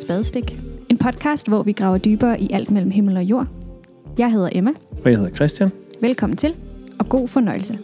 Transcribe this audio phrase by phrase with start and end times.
[0.00, 0.58] til Spadestik.
[0.90, 3.46] En podcast, hvor vi graver dybere i alt mellem himmel og jord.
[4.18, 4.70] Jeg hedder Emma.
[5.04, 5.70] Og jeg hedder Christian.
[6.00, 6.56] Velkommen til,
[6.98, 7.78] og god fornøjelse.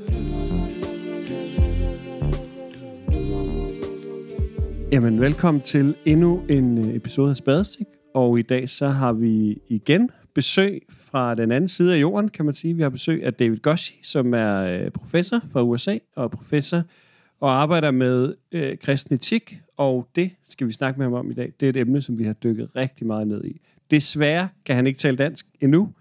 [4.92, 7.86] Jamen, velkommen til endnu en øh, episode af Spadestik.
[8.14, 12.44] Og i dag så har vi igen besøg fra den anden side af jorden, kan
[12.44, 12.74] man sige.
[12.74, 16.82] Vi har besøg af David Goshi, som er øh, professor fra USA og professor
[17.40, 21.34] og arbejder med øh, kristen etik, og det skal vi snakke med ham om i
[21.34, 21.52] dag.
[21.60, 23.60] Det er et emne, som vi har dykket rigtig meget ned i.
[23.90, 25.92] Desværre kan han ikke tale dansk endnu,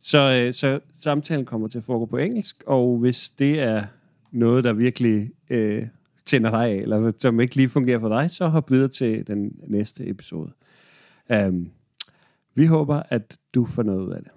[0.00, 3.84] så, øh, så samtalen kommer til at foregå på engelsk, og hvis det er
[4.30, 5.86] noget, der virkelig øh,
[6.26, 9.56] tænder dig af, eller som ikke lige fungerer for dig, så hop videre til den
[9.66, 10.52] næste episode.
[11.30, 11.70] Um,
[12.54, 14.32] vi håber, at du får noget ud af det.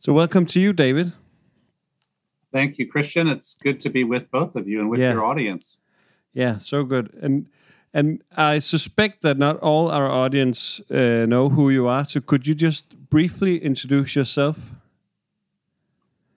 [0.00, 1.21] So welcome to you, David.
[2.52, 3.28] Thank you, Christian.
[3.28, 5.12] It's good to be with both of you and with Yeah.
[5.12, 5.78] your audience.
[6.34, 7.10] Yeah, so good.
[7.22, 7.46] And
[7.94, 12.04] and I suspect that not all our audience uh, know who you are.
[12.06, 14.70] So could you just briefly introduce yourself?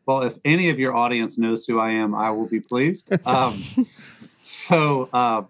[0.06, 3.10] Well, if any of your audience knows who I am, I will be pleased.
[3.26, 3.64] Um,
[4.42, 5.44] so, uh,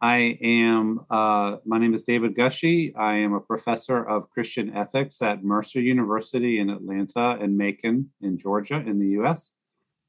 [0.00, 2.92] I am, uh, my name is David Gushee.
[2.96, 8.38] I am a professor of Christian ethics at Mercer University in Atlanta and Macon in
[8.38, 9.50] Georgia in the US.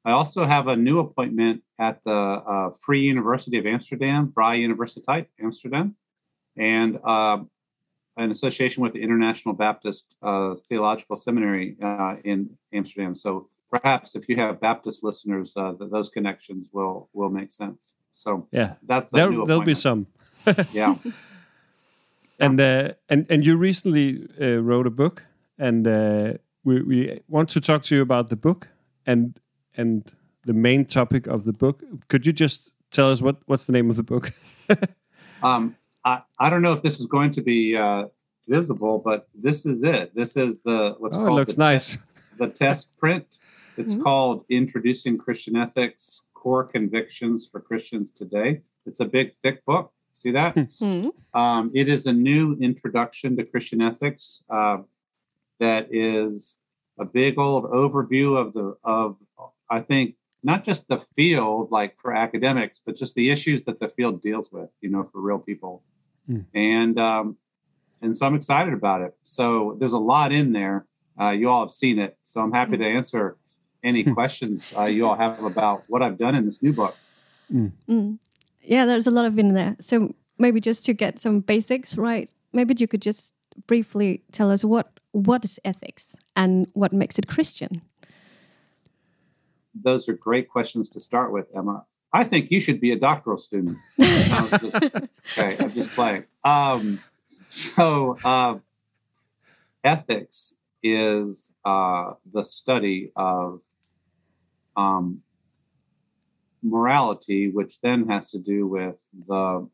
[0.04, 5.26] I also have a new appointment at the uh, Free University of Amsterdam, Vrije Universiteit
[5.42, 5.94] Amsterdam,
[6.56, 7.38] and uh,
[8.16, 13.14] an association with the International Baptist uh, Theological Seminary uh, in Amsterdam.
[13.14, 17.94] So perhaps if you have Baptist listeners, uh, th- those connections will will make sense.
[18.12, 20.06] So Yeah, that's a there, there'll be some.
[20.72, 20.96] Yeah,
[22.40, 25.24] And uh, and and you recently uh, wrote a book,
[25.58, 26.32] and uh,
[26.64, 28.68] we we want to talk to you about the book
[29.06, 29.38] and
[29.76, 30.10] and
[30.44, 31.82] the main topic of the book.
[32.08, 34.32] Could you just tell us what what's the name of the book?
[35.42, 38.06] um, I I don't know if this is going to be uh,
[38.48, 40.14] visible, but this is it.
[40.14, 41.98] This is the what's oh, it called looks the nice.
[42.38, 43.38] the test print.
[43.76, 44.02] It's Mhm.
[44.02, 48.60] called Introducing Christian Ethics Core Convictions for Christians Today.
[48.84, 49.92] It's a big, thick book.
[50.12, 50.58] See that?
[50.80, 51.08] Hmm.
[51.34, 54.78] um, it is a new introduction to Christian ethics uh,
[55.60, 56.56] that is
[56.98, 59.16] a big old overview of the, of,
[59.70, 63.88] I think, not just the field, like for academics, but just the issues that the
[63.88, 65.82] field deals with, you know, for real people.
[66.26, 66.40] Hmm.
[66.54, 67.36] And, um,
[68.00, 69.14] and so I'm excited about it.
[69.22, 70.86] So there's a lot in there.
[71.20, 72.16] Uh, you all have seen it.
[72.24, 73.36] So I'm happy to answer
[73.84, 76.96] any questions uh, you all have about what I've done in this new book.
[77.52, 78.18] Mm.
[78.62, 79.76] Yeah, there's a lot of in there.
[79.80, 83.34] So maybe just to get some basics right, maybe you could just
[83.66, 87.82] briefly tell us what what is ethics and what makes it Christian.
[89.74, 91.84] Those are great questions to start with, Emma.
[92.12, 93.78] I think you should be a doctoral student.
[93.98, 96.24] Just- okay, I'm just playing.
[96.44, 97.00] Um,
[97.48, 98.58] so, uh,
[99.84, 103.60] ethics is uh, the study of
[104.76, 105.22] um,
[106.62, 108.96] morality, which then has to do with
[109.28, 109.68] the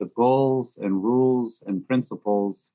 [0.00, 2.70] the goals and rules and principles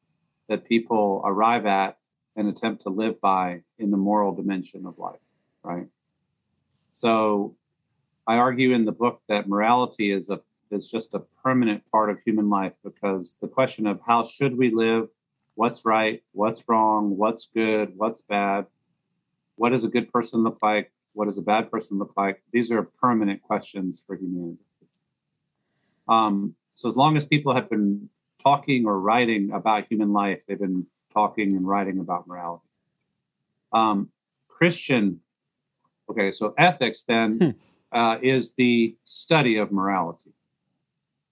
[0.47, 1.97] that people arrive at
[2.35, 5.19] and attempt to live by in the moral dimension of life,
[5.63, 5.87] right?
[6.89, 7.55] So
[8.27, 10.41] I argue in the book that morality is a
[10.71, 14.69] is just a permanent part of human life because the question of how should we
[14.69, 15.09] live,
[15.55, 18.67] what's right, what's wrong, what's good, what's bad,
[19.55, 22.71] what does a good person look like, what does a bad person look like, these
[22.71, 24.59] are permanent questions for humanity.
[26.07, 28.09] Um, so as long as people have been
[28.41, 32.63] talking or writing about human life, they've been talking and writing about morality.
[33.73, 34.09] Um,
[34.47, 35.19] Christian
[36.09, 37.55] Okay, so ethics then
[37.91, 40.33] uh, is the study of morality.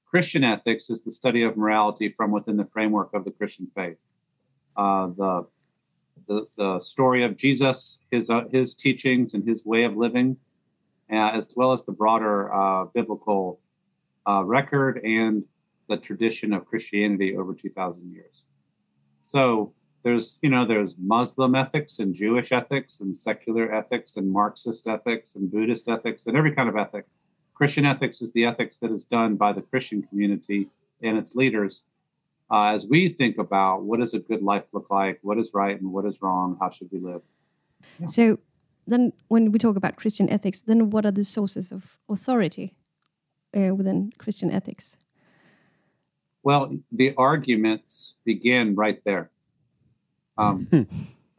[0.06, 3.98] Christian ethics is the study of morality from within the framework of the Christian faith.
[4.76, 5.48] Uh, the,
[6.28, 10.38] the the story of Jesus, his uh, his teachings and his way of living,
[11.12, 13.60] uh, as well as the broader uh, biblical
[14.30, 15.44] uh, record and
[15.90, 18.44] the tradition of Christianity over two thousand years.
[19.22, 19.74] So
[20.04, 25.36] there's you know there's muslim ethics and jewish ethics and secular ethics and marxist ethics
[25.36, 27.06] and buddhist ethics and every kind of ethic.
[27.54, 30.70] Christian ethics is the ethics that is done by the christian community
[31.02, 31.84] and its leaders.
[32.50, 35.80] Uh, as we think about what does a good life look like what is right
[35.80, 37.22] and what is wrong how should we live?
[38.08, 38.40] So
[38.90, 42.74] then, when we talk about Christian ethics, then what are the sources of authority
[43.56, 44.98] uh, within Christian ethics?
[46.48, 49.30] well the arguments begin right there
[50.38, 50.68] um,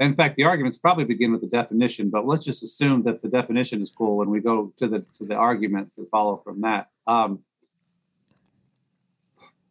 [0.01, 3.29] in fact the arguments probably begin with the definition but let's just assume that the
[3.29, 6.89] definition is cool when we go to the to the arguments that follow from that
[7.07, 7.41] um,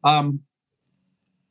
[0.04, 0.42] um,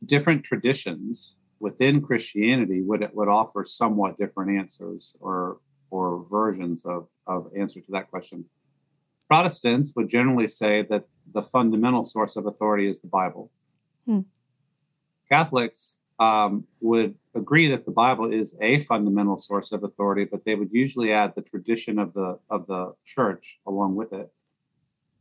[0.04, 5.58] different traditions within Christianity would would offer somewhat different answers or
[5.90, 8.44] or versions of of answer to that question.
[9.28, 13.50] Protestants would generally say that the fundamental source of authority is the Bible.
[14.06, 14.20] Hmm.
[15.28, 20.54] Catholics um, would agree that the Bible is a fundamental source of authority, but they
[20.54, 24.32] would usually add the tradition of the of the church along with it.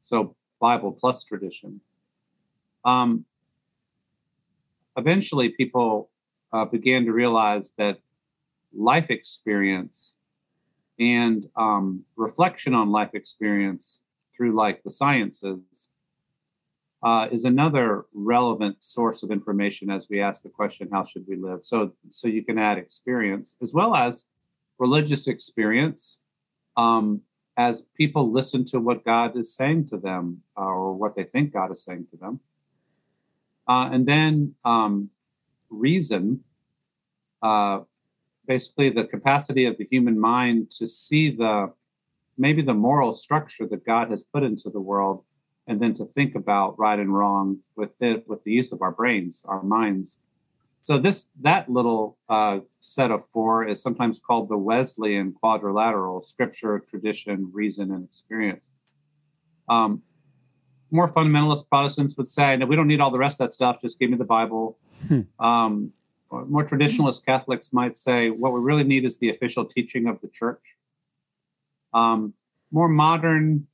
[0.02, 1.82] So Bible plus tradition.
[2.84, 3.26] Um,
[4.96, 6.10] eventually, people
[6.54, 7.98] uh, began to realize that
[8.74, 10.16] life experience
[11.00, 14.02] and um, reflection on life experience
[14.36, 15.90] through like the sciences
[17.06, 21.36] uh, is another relevant source of information as we ask the question how should we
[21.36, 21.64] live?
[21.64, 24.26] So so you can add experience as well as
[24.80, 26.20] religious experience
[26.76, 27.22] um,
[27.56, 31.54] as people listen to what god is saying to them uh, or what they think
[31.54, 32.40] god is saying to them.
[33.68, 35.10] Uh, and then um,
[35.70, 36.44] reason
[37.42, 37.80] uh,
[38.48, 41.72] basically the capacity of the human mind to see the
[42.38, 45.24] maybe the moral structure that God has put into the world,
[45.68, 48.92] and then to think about right and wrong with it with the use of our
[48.92, 50.18] brains, our minds.
[50.84, 56.84] So this that little uh, set of four is sometimes called the Wesleyan quadrilateral: scripture,
[56.90, 58.70] tradition, reason, and experience.
[59.68, 60.04] Um,
[60.92, 63.82] more fundamentalist Protestants would say, "No, we don't need all the rest of that stuff.
[63.82, 64.78] Just give me the Bible."
[65.08, 65.22] Hmm.
[65.44, 65.92] Um,
[66.32, 70.28] more traditionalist Catholics might say what we really need is the official teaching of the
[70.28, 70.62] church.
[71.94, 72.34] Um,
[72.72, 73.68] more modern,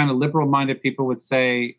[0.00, 1.76] kind of liberal minded people would say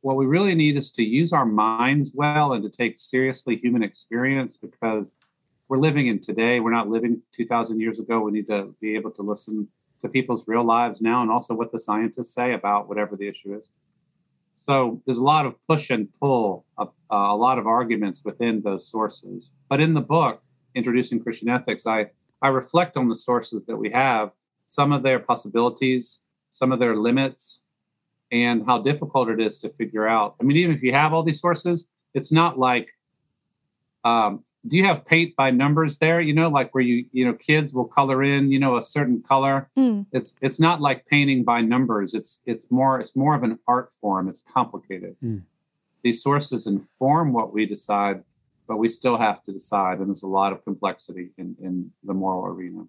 [0.00, 3.84] what we really need is to use our minds well and to take seriously human
[3.84, 5.14] experience because
[5.68, 6.58] we're living in today.
[6.58, 8.18] We're not living 2,000 years ago.
[8.18, 9.68] We need to be able to listen
[10.00, 13.56] to people's real lives now and also what the scientists say about whatever the issue
[13.56, 13.68] is.
[14.54, 18.90] So there's a lot of push and pull, uh, a lot of arguments within those
[18.90, 19.50] sources.
[19.68, 20.42] But in the book,
[20.74, 22.06] Introducing Christian Ethics, I,
[22.42, 24.32] I reflect on the sources that we have,
[24.66, 26.18] some of their possibilities,
[26.52, 27.60] some of their limits,
[28.30, 30.36] and how difficult it is to figure out.
[30.40, 32.88] I mean, even if you have all these sources, it's not like
[34.04, 37.32] um, do you have paint by numbers there you know like where you you know
[37.32, 40.06] kids will color in you know a certain color Mm.
[40.12, 43.90] it's it's not like painting by numbers it's it's more it's more of an art
[44.00, 45.42] form it's complicated Mm.
[46.04, 48.22] these sources inform what we decide
[48.68, 52.14] but we still have to decide and there's a lot of complexity in in the
[52.14, 52.84] moral arena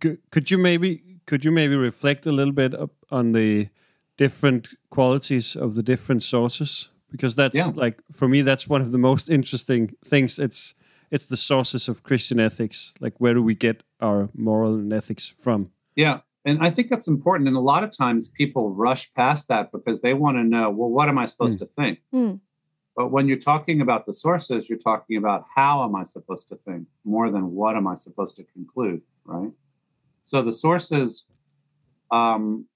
[0.00, 2.74] Could, could you maybe could you maybe reflect a little bit
[3.10, 3.68] on the
[4.16, 6.90] different qualities of the different sources?
[7.10, 7.70] Because that's Yeah.
[7.74, 10.38] like for me, that's one of the most interesting things.
[10.38, 10.74] It's
[11.10, 12.94] it's the sources of Christian ethics.
[13.00, 15.70] Like where do we get our moral and ethics from?
[15.94, 16.20] Yeah.
[16.46, 17.48] And I think that's important.
[17.48, 20.90] And a lot of times people rush past that because they want to know, well,
[20.90, 22.00] what am I supposed to think?
[22.12, 22.40] Mm.
[22.96, 26.56] But when you're talking about the sources, you're talking about how am I supposed to
[26.56, 29.50] think more than what am I supposed to conclude, right?
[30.24, 31.26] So the sources
[32.10, 32.66] um,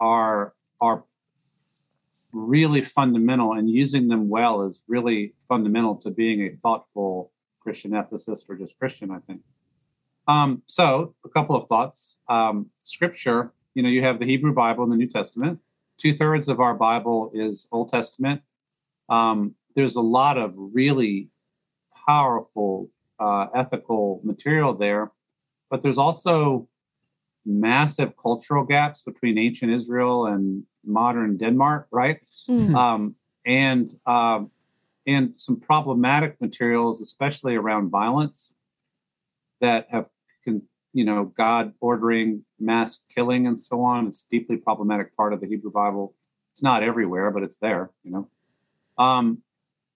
[0.00, 1.04] are are
[2.32, 8.48] really fundamental, and using them well is really fundamental to being a thoughtful Christian ethicist
[8.48, 9.40] or just Christian, I think.
[10.26, 12.18] Um, so, a couple of thoughts.
[12.28, 15.60] Um, scripture, you know, you have the Hebrew Bible and the New Testament.
[15.98, 18.42] Two thirds of our Bible is Old Testament.
[19.08, 21.28] Um, there's a lot of really
[22.06, 25.12] powerful uh, ethical material there,
[25.70, 26.68] but there's also
[27.46, 32.20] massive cultural gaps between ancient Israel and modern Denmark, right?
[32.48, 32.74] Mm.
[32.74, 33.14] um,
[33.46, 34.50] and um,
[35.06, 38.54] and some problematic materials, especially around violence,
[39.60, 40.08] that have,
[40.46, 44.06] you know, God ordering mass killing and so on.
[44.06, 46.14] It's a deeply problematic part of the Hebrew Bible.
[46.52, 47.90] It's not everywhere, but it's there.
[48.04, 48.28] You know,
[48.96, 49.42] um,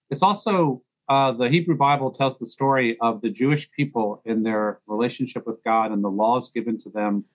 [0.09, 4.79] it's also uh, the Hebrew Bible tells the story of the Jewish people in their
[4.87, 7.25] relationship with God and the laws given to them,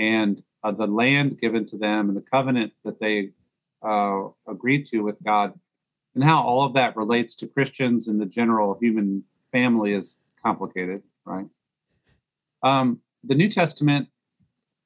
[0.00, 3.30] and uh, the land given to them, and the covenant that they
[3.86, 5.52] uh, agreed to with God,
[6.14, 11.02] and how all of that relates to Christians and the general human family is complicated,
[11.26, 11.46] right?
[12.62, 14.08] Um, the New Testament,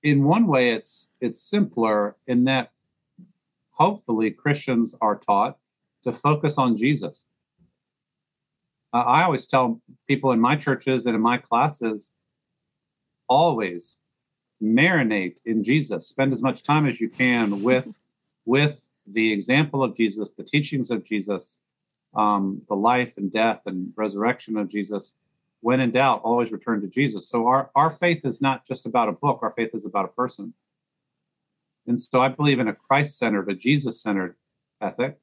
[0.02, 2.72] in one way, it's it's simpler in that
[3.70, 5.58] hopefully Christians are taught
[6.02, 7.24] to focus on Jesus.
[8.92, 12.10] Uh, I always tell people in my churches and in my classes,
[13.28, 13.98] always
[14.64, 16.08] marinate in Jesus.
[16.08, 17.96] Spend as much time as you can with
[18.46, 21.58] with the example of Jesus, the teachings of Jesus,
[22.14, 25.14] um, the life and death and resurrection of Jesus.
[25.60, 27.28] When in doubt, always return to Jesus.
[27.28, 30.08] So our, our faith is not just about a book, our faith is about a
[30.08, 30.52] person.
[31.86, 34.36] And so I believe in a Christ centered, a Jesus centered
[34.80, 35.18] ethic.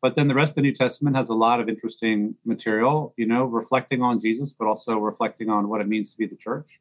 [0.00, 3.26] but then the rest of the New Testament has a lot of interesting material, you
[3.26, 6.80] know, reflecting on Jesus, but also reflecting on what it means to be the church.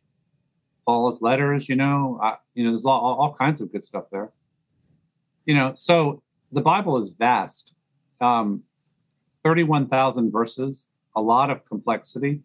[0.92, 4.30] Paul's letters, you know, I, you know, there's all, all kinds of good stuff there.
[5.46, 6.22] You know, so
[6.52, 7.72] the Bible is vast,
[8.20, 8.64] um,
[9.46, 12.42] thirty-one thousand verses, a lot of complexity,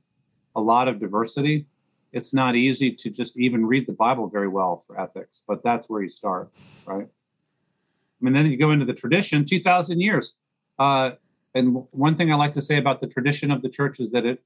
[0.54, 1.66] a lot of diversity.
[2.12, 5.88] It's not easy to just even read the Bible very well for ethics, but that's
[5.90, 6.52] where you start,
[6.86, 7.08] right?
[7.08, 10.34] I mean, then you go into the tradition, two thousand years
[10.78, 11.10] uh,
[11.56, 14.24] and one thing I like to say about the tradition of the church is that
[14.24, 14.38] it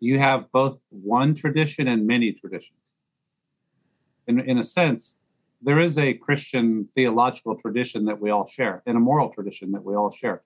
[0.00, 2.81] you have both one tradition and many traditions.
[4.26, 5.18] In, in a sense,
[5.60, 9.84] there is a Christian theological tradition that we all share, and a moral tradition that
[9.84, 10.42] we all share.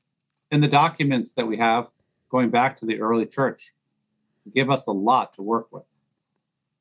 [0.51, 1.89] And the documents that we have
[2.31, 3.73] going back to the early church
[4.55, 5.85] give us a lot to work with.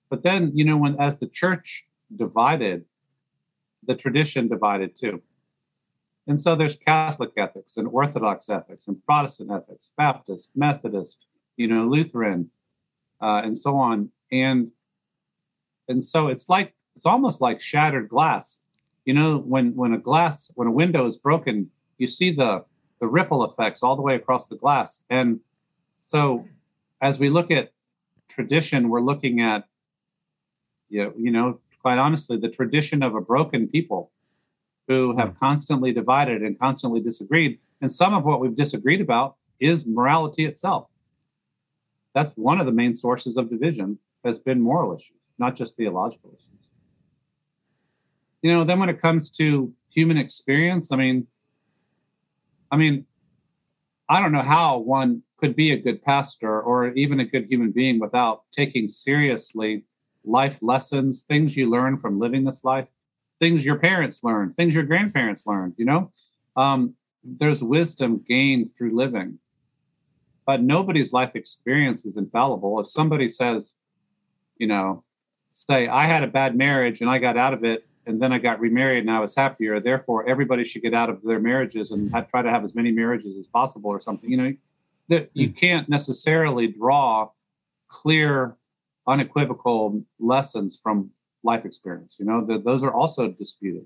[0.10, 2.86] But then, you know, when as the church divided,
[3.86, 5.22] the tradition divided too.
[6.28, 11.26] And so there's Catholic ethics and Orthodox ethics and Protestant ethics, Baptist, Methodist,
[11.56, 12.50] you know, Lutheran,
[13.22, 14.10] uh, and so on.
[14.32, 14.72] And
[15.88, 18.62] and so it's like it's almost like shattered glass.
[19.06, 22.66] You know, when when a glass when a window is broken, you see the
[23.00, 25.04] the ripple effects all the way across the glass.
[25.10, 25.42] And
[26.06, 26.46] so
[27.02, 27.72] as we look at
[28.30, 29.66] tradition, we're looking at
[30.90, 34.12] you know, you know, quite honestly, the tradition of a broken people
[34.88, 35.38] who have hmm.
[35.40, 37.60] constantly divided and constantly disagreed.
[37.82, 40.88] And some of what we've disagreed about is morality itself.
[42.14, 46.32] That's one of the main sources of division has been moral issues, not just theological
[46.34, 46.55] issues.
[48.46, 51.26] You know, then when it comes to human experience, I mean,
[52.72, 53.08] I mean,
[54.08, 57.72] I don't know how one could be a good pastor or even a good human
[57.72, 59.86] being without taking seriously
[60.24, 62.88] life lessons, things you learn from living this life
[63.40, 66.12] things your parents learned, things your grandparents learned, you know?
[66.56, 69.40] Um, there's wisdom gained through living.
[70.46, 72.80] But nobody's life experience is infallible.
[72.80, 73.74] If somebody says,
[74.58, 75.04] you know,
[75.50, 78.38] say, I had a bad marriage and I got out of it and then I
[78.38, 82.12] got remarried and I was happier, therefore everybody should get out of their marriages and
[82.12, 84.54] have, try to have as many marriages as possible or something, you know,
[85.10, 85.56] that you hmm.
[85.56, 87.30] can't necessarily draw
[87.88, 88.58] clear,
[89.08, 91.12] unequivocal lessons from
[91.44, 92.16] life experience.
[92.20, 93.86] You know, the, those are also disputed.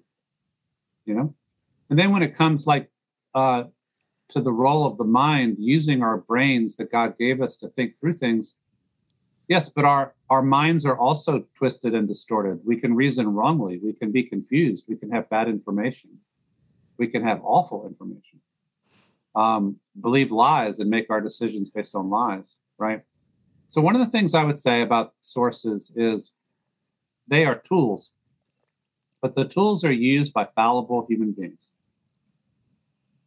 [1.05, 1.33] You know,
[1.89, 2.91] and then when it comes like
[3.33, 3.63] uh,
[4.29, 7.99] to the role of the mind, using our brains that God gave us to think
[7.99, 8.55] through things.
[9.49, 12.59] Yes, but our our minds are also twisted and distorted.
[12.63, 13.79] We can reason wrongly.
[13.83, 14.85] We can be confused.
[14.87, 16.19] We can have bad information.
[16.99, 18.41] We can have awful information.
[19.35, 22.57] Um, believe lies and make our decisions based on lies.
[22.77, 23.01] Right.
[23.69, 26.33] So one of the things I would say about sources is
[27.27, 28.11] they are tools,
[29.19, 31.71] but the tools are used by fallible human beings.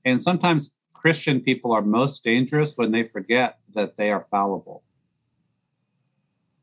[0.05, 4.85] And sometimes Christian people are most dangerous when they forget that they are fallible.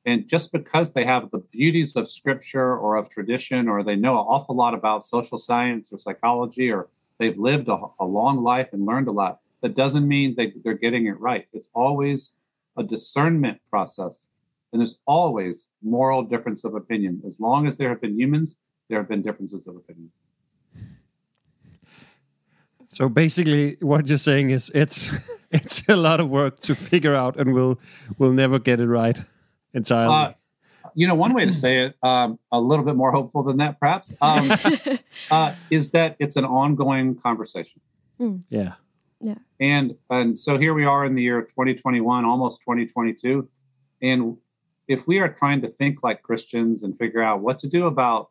[0.06, 4.14] And just because they have the beauties of scripture or of tradition, or they know
[4.14, 6.88] an awful lot about social science or psychology, or
[7.20, 10.74] they've lived a, a long life and learned a lot, that doesn't mean they, they're
[10.74, 11.48] getting it right.
[11.54, 12.32] It's always
[12.78, 14.28] a discernment process
[14.72, 17.22] and there's always moral difference of opinion.
[17.26, 18.56] As long as there have been humans,
[18.88, 20.12] there have been differences of opinion.
[22.90, 25.12] So basically, what you're saying is it's
[25.52, 27.80] it's a lot of work to figure out, and we'll
[28.18, 29.20] we'll never get it right
[29.74, 30.14] entirely.
[30.14, 30.34] Uh,
[30.96, 33.80] you know, one way to say it, um, a little bit more hopeful than that,
[33.80, 34.52] perhaps, um,
[35.32, 37.82] uh, is that it's an ongoing conversation.
[38.20, 38.44] Mm.
[38.50, 38.74] Yeah.
[39.22, 39.36] Yeah.
[39.60, 43.50] And and so here we are in the year 2021, almost 2022,
[44.02, 44.38] and
[44.88, 48.30] if we are trying to think like Christians and figure out what to do about,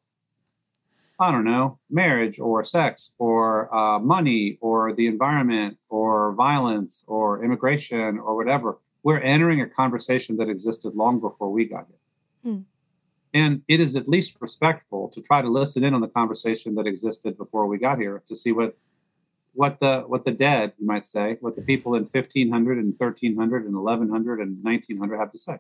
[1.21, 7.45] I don't know, marriage or sex or uh, money or the environment or violence or
[7.45, 8.79] immigration or whatever,
[9.09, 12.53] we're entering a conversation that existed long before we got here.
[12.53, 12.61] Hmm.
[13.33, 16.87] And it is at least respectful to try to listen in on the conversation that
[16.87, 18.77] existed before we got here to see what
[19.55, 23.65] what the what the dead, you might say, what the people in 1500 and 1300
[23.65, 25.57] and 1100 and 1900 have to say.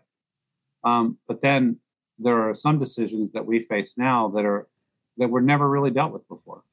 [0.84, 1.78] Um, but then
[2.18, 4.68] there are some decisions that we face now that are
[5.16, 6.64] that were never really dealt with before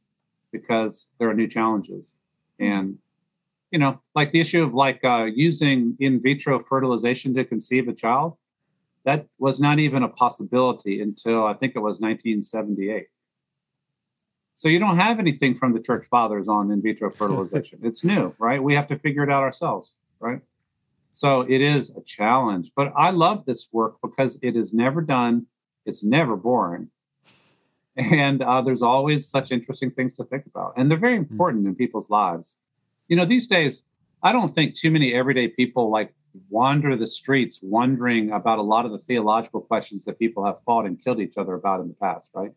[0.51, 2.13] because there are new challenges
[2.59, 2.97] and
[3.75, 7.93] you know like the issue of like uh, using in vitro fertilization to conceive a
[7.93, 8.37] child
[9.03, 13.07] that was not even a possibility until i think it was 1978
[14.53, 18.33] so you don't have anything from the church fathers on in vitro fertilization it's new
[18.39, 20.41] right we have to figure it out ourselves right
[21.15, 25.45] so it is a challenge, but I love this work because it is never done.
[25.85, 26.89] It's never boring.
[27.95, 30.73] And uh, there's always such interesting things to think about.
[30.75, 31.31] And they're very hmm.
[31.31, 31.69] important mm.
[31.69, 32.57] in people's lives.
[33.07, 33.83] You know, these days,
[34.23, 36.13] I don't think too many everyday people like
[36.49, 40.85] wander the streets wondering about a lot of the theological questions that people have fought
[40.85, 42.51] and killed each other about in the past, right?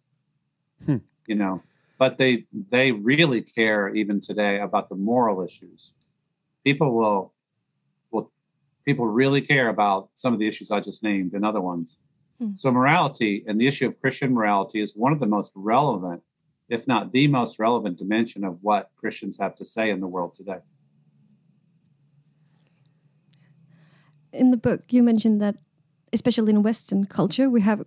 [0.85, 0.97] Hmm.
[1.27, 1.63] You know,
[1.99, 5.93] but they they really care even today about the moral issues.
[6.65, 7.33] People will
[8.11, 8.31] will
[8.85, 11.99] people really care about some of the issues I just named and other ones.
[12.39, 12.55] Hmm.
[12.55, 16.23] So morality and the issue of Christian morality is one of the most relevant,
[16.69, 20.35] if not the most relevant dimension of what Christians have to say in the world
[20.35, 20.59] today.
[24.33, 25.57] in the book you mentioned that
[26.13, 27.85] especially in western culture we have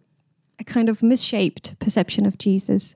[0.60, 2.96] a kind of misshaped perception of jesus.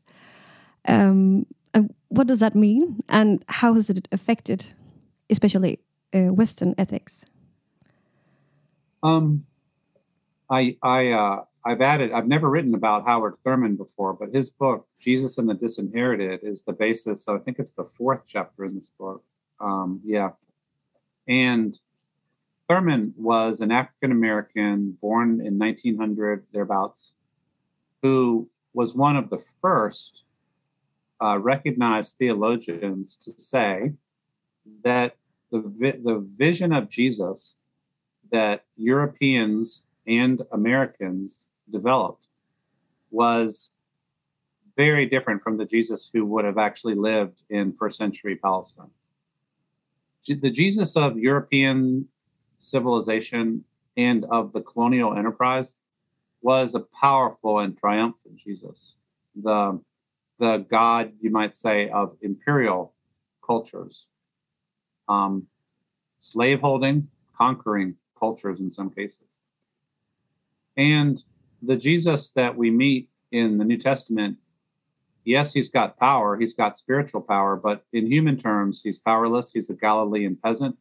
[0.88, 3.04] Um, and what does that mean?
[3.10, 4.68] And how has it affected
[5.30, 5.80] especially
[6.14, 7.26] uh, western ethics?
[9.02, 9.46] Um,
[10.50, 12.12] I I uh, I've added.
[12.12, 16.64] I've never written about Howard Thurman before, but his book Jesus and the Disinherited is
[16.64, 17.26] the basis.
[17.26, 19.24] So I think it's the fourth chapter in this book.
[19.60, 20.32] Um, yeah,
[21.28, 21.78] and
[22.70, 27.14] Thurman was an African American born in 1900 thereabouts,
[28.04, 30.24] who was one of the first
[31.20, 33.94] uh, recognized theologians to say
[34.84, 35.16] that
[35.52, 37.56] the vi- the vision of Jesus
[38.32, 42.28] that Europeans and Americans developed
[43.12, 43.72] was
[44.76, 48.92] very different from the Jesus who would have actually lived in first century Palestine.
[50.28, 52.08] The Jesus of European
[52.60, 53.64] civilization
[53.96, 55.76] and of the colonial enterprise
[56.42, 58.96] was a powerful and triumphant Jesus.
[59.36, 59.80] The,
[60.40, 62.94] the God, you might say, of imperial
[63.46, 64.08] cultures,
[65.08, 65.48] um,
[66.20, 67.08] slaveholding,
[67.38, 69.38] conquering cultures in some cases.
[70.78, 71.24] And
[71.62, 74.38] the Jesus that we meet in the New Testament,
[75.24, 79.52] yes, he's got power, he's got spiritual power, but in human terms, he's powerless.
[79.52, 80.78] He's a Galilean peasant,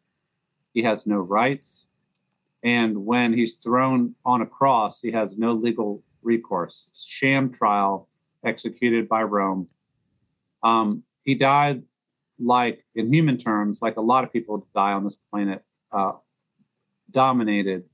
[0.73, 1.89] he has no rights.
[2.63, 6.89] And when he's thrown on a cross, he has no legal recourse.
[6.95, 8.09] Sham trial
[8.43, 9.69] executed by Rome.
[10.63, 11.83] Um, he died
[12.39, 16.13] like, in human terms, like a lot of people die on this planet, uh,
[17.11, 17.85] dominated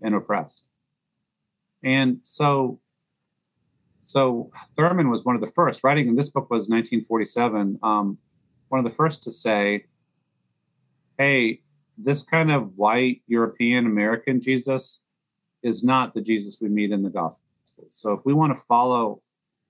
[0.00, 0.62] and oppressed.
[1.84, 2.80] And so,
[4.02, 5.84] so Thurman was one of the first.
[5.84, 7.78] Writing in this book was 1947.
[7.82, 8.18] Um,
[8.68, 9.84] one of the first to say,
[11.18, 11.60] "Hey,
[11.96, 15.00] this kind of white European American Jesus
[15.62, 17.40] is not the Jesus we meet in the Gospels.
[17.90, 19.22] So if we want to follow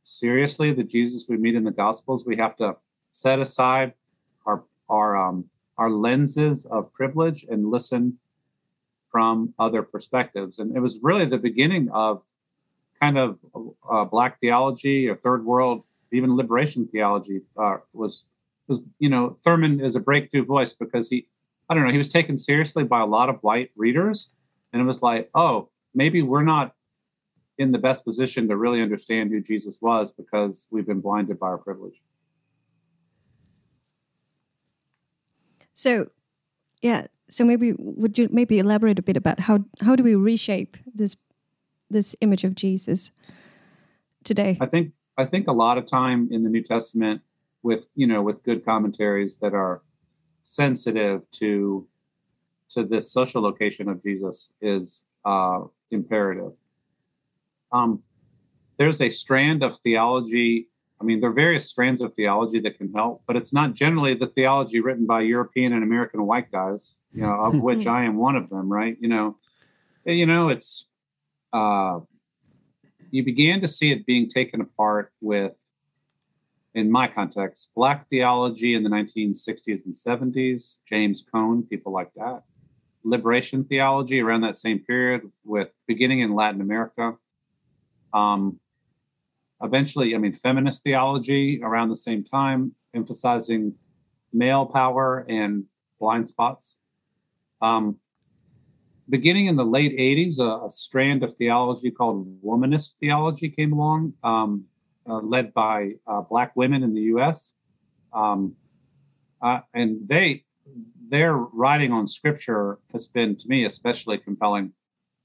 [0.02, 2.76] seriously the Jesus we meet in the Gospels, we have to
[3.10, 3.94] set aside
[4.46, 5.46] our our um,
[5.78, 8.18] our lenses of privilege and listen
[9.14, 10.58] from other perspectives.
[10.58, 12.20] And it was really the beginning of
[13.00, 13.38] kind of
[13.88, 18.24] uh, black theology or third world, even liberation theology uh, was
[18.66, 21.28] was you know Thurman is a breakthrough voice because he
[21.68, 24.32] I don't know he was taken seriously by a lot of white readers,
[24.72, 26.74] and it was like oh maybe we're not
[27.56, 31.46] in the best position to really understand who Jesus was because we've been blinded by
[31.46, 32.00] our privilege.
[35.74, 36.06] so
[36.82, 40.76] yeah so maybe would you maybe elaborate a bit about how how do we reshape
[40.94, 41.16] this
[41.90, 43.10] this image of jesus
[44.22, 47.22] today I think I think a lot of time in the New Testament
[47.62, 49.82] with you know with good commentaries that are
[50.42, 51.86] sensitive to
[52.70, 56.52] to this social location of Jesus is uh, imperative.
[57.70, 58.02] Um,
[58.78, 60.68] there's a strand of theology.
[61.04, 64.14] I mean, there are various strands of theology that can help, but it's not generally
[64.14, 66.94] the theology written by European and American white guys.
[67.12, 68.72] You know, of which I am one of them.
[68.72, 68.96] Right?
[68.98, 69.36] You know,
[70.06, 70.88] you know, it's
[71.52, 72.00] uh,
[73.10, 75.52] you began to see it being taken apart with,
[76.74, 82.44] in my context, Black theology in the 1960s and 70s, James Cone, people like that.
[83.04, 87.12] Liberation theology around that same period, with beginning in Latin America.
[88.14, 88.58] Um,
[89.62, 93.74] eventually, I mean, feminist theology around the same time, emphasizing
[94.32, 95.64] male power and
[95.98, 96.76] blind spots.
[97.62, 97.98] Um,
[99.08, 104.14] beginning in the late 80s, a, a, strand of theology called womanist theology came along,
[104.22, 104.64] um,
[105.08, 107.52] uh, led by uh, Black women in the US.
[108.12, 108.56] Um,
[109.40, 110.44] uh, and they,
[111.08, 114.72] their writing on scripture has been, to me, especially compelling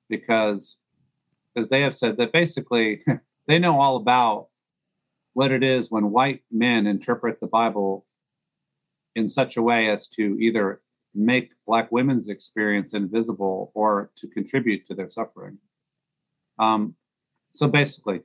[0.09, 0.77] because,
[1.55, 3.03] as they have said that basically
[3.49, 4.47] they know all about
[5.33, 8.05] what it is when white men interpret the Bible
[9.15, 10.81] in such a way as to either
[11.13, 15.57] make black women's experience invisible or to contribute to their suffering
[16.59, 16.95] um,
[17.51, 18.21] so basically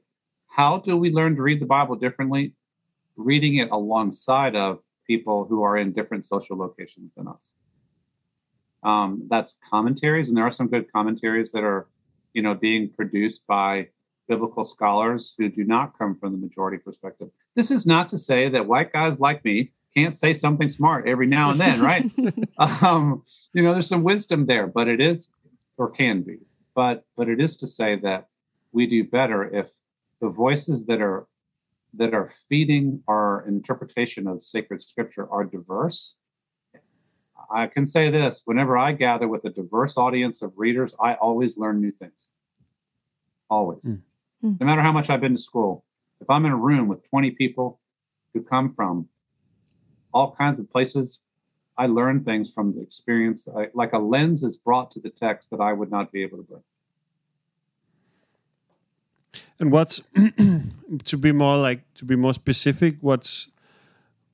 [0.48, 2.52] how do we learn to read the bible differently
[3.16, 7.52] reading it alongside of people who are in different social locations than us.
[8.82, 11.88] Um, that's commentaries, and there are some good commentaries that are,
[12.32, 13.88] you know, being produced by
[14.28, 17.28] biblical scholars who do not come from the majority perspective.
[17.54, 21.26] This is not to say that white guys like me can't say something smart every
[21.26, 22.10] now and then, right?
[22.82, 25.32] um, you know, there's some wisdom there, but it is
[25.76, 26.38] or can be.
[26.74, 28.28] But but it is to say that
[28.72, 29.70] we do better if
[30.20, 31.26] the voices that are
[31.96, 36.16] that are feeding our interpretation of sacred scripture are diverse.
[37.54, 41.56] I can say this whenever I gather with a diverse audience of readers, I always
[41.56, 42.28] learn new things.
[43.48, 43.84] Always.
[43.84, 44.00] Mm.
[44.44, 45.85] No matter how much I've been to school,
[46.20, 47.80] if I'm in a room with 20 people
[48.35, 49.09] who come from
[50.12, 51.20] all kinds of places,
[51.78, 53.48] I learn things from the experience.
[53.48, 56.37] I, like a lens is brought to the text that I would not be able
[56.37, 56.62] to bring.
[59.59, 60.02] And what's
[61.04, 62.96] to be more like to be more specific?
[63.00, 63.48] What's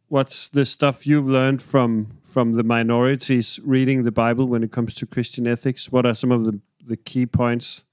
[0.08, 4.92] what's the stuff you've learned from from the minorities reading the Bible when it comes
[4.94, 5.92] to Christian ethics?
[5.92, 7.84] What are some of the the key points?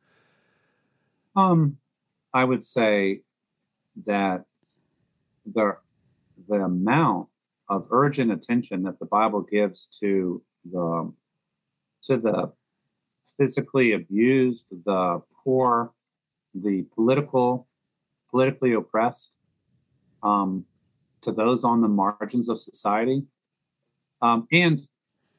[1.35, 1.77] Um,
[2.33, 3.21] I would say
[4.05, 4.45] that
[5.45, 5.77] the
[6.47, 7.29] the amount
[7.69, 11.11] of urgent attention that the Bible gives to the
[12.03, 12.53] to the
[13.37, 15.93] physically abused, the poor,
[16.53, 17.67] the political,
[18.31, 19.31] politically oppressed,
[20.23, 20.65] um,
[21.21, 23.23] to those on the margins of society,
[24.21, 24.87] um, and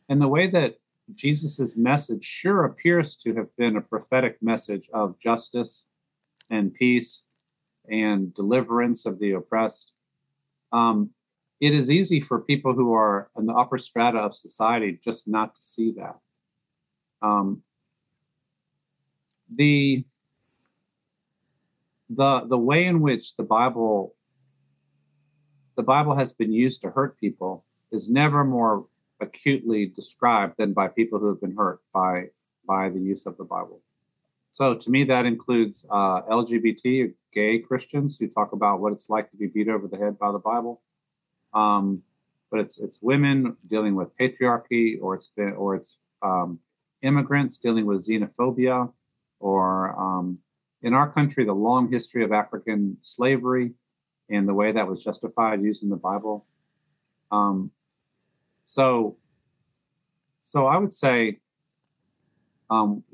[0.08, 0.76] in the way that
[1.14, 5.84] Jesus's message sure appears to have been a prophetic message of justice
[6.50, 7.24] and peace
[7.90, 9.92] and deliverance of the oppressed.
[10.72, 11.10] Um,
[11.60, 15.54] it is easy for people who are in the upper strata of society just not
[15.56, 16.16] to see that.
[17.20, 17.62] Um,
[19.54, 20.04] the
[22.10, 24.14] the the way in which the Bible
[25.76, 28.86] the Bible has been used to hurt people is never more
[29.20, 32.26] acutely described than by people who have been hurt by
[32.66, 33.82] by the use of the Bible.
[34.58, 39.30] So to me, that includes uh, LGBT, gay Christians who talk about what it's like
[39.30, 40.82] to be beat over the head by the Bible.
[41.54, 42.02] Um,
[42.50, 46.58] but it's it's women dealing with patriarchy, or it's or it's um,
[47.02, 48.92] immigrants dealing with xenophobia,
[49.38, 50.38] or um,
[50.82, 53.74] in our country, the long history of African slavery
[54.28, 56.46] and the way that was justified using the Bible.
[57.30, 57.70] Um,
[58.64, 59.18] so,
[60.40, 61.38] so I would say,
[62.68, 63.04] um,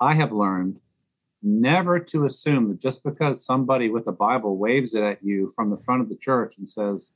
[0.00, 0.80] I have learned
[1.42, 5.70] never to assume that just because somebody with a Bible waves it at you from
[5.70, 7.12] the front of the church and says,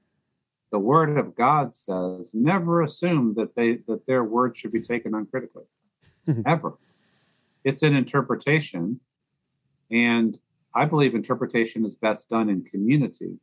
[0.71, 5.15] the word of God says, never assume that they that their word should be taken
[5.15, 5.65] uncritically.
[6.47, 6.75] ever.
[7.65, 9.01] It's an interpretation.
[9.91, 10.39] And
[10.75, 13.39] I believe interpretation is best done in community.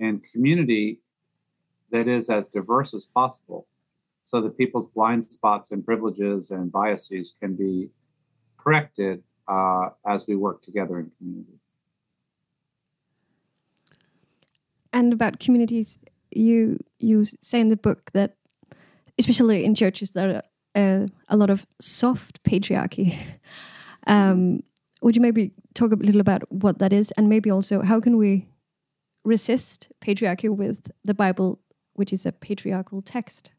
[0.00, 1.00] And community
[1.90, 3.66] that is as diverse as possible
[4.22, 7.88] so that people's blind spots and privileges and biases can be
[8.58, 11.58] corrected uh, as we work together in community.
[14.92, 15.98] And about communities,
[16.30, 18.36] you you say in the book that,
[19.18, 20.42] especially in churches, there are
[20.74, 23.16] uh, a lot of soft patriarchy.
[24.06, 24.62] um,
[25.02, 28.16] would you maybe talk a little about what that is, and maybe also how can
[28.16, 28.48] we
[29.24, 31.60] resist patriarchy with the Bible,
[31.94, 33.52] which is a patriarchal text,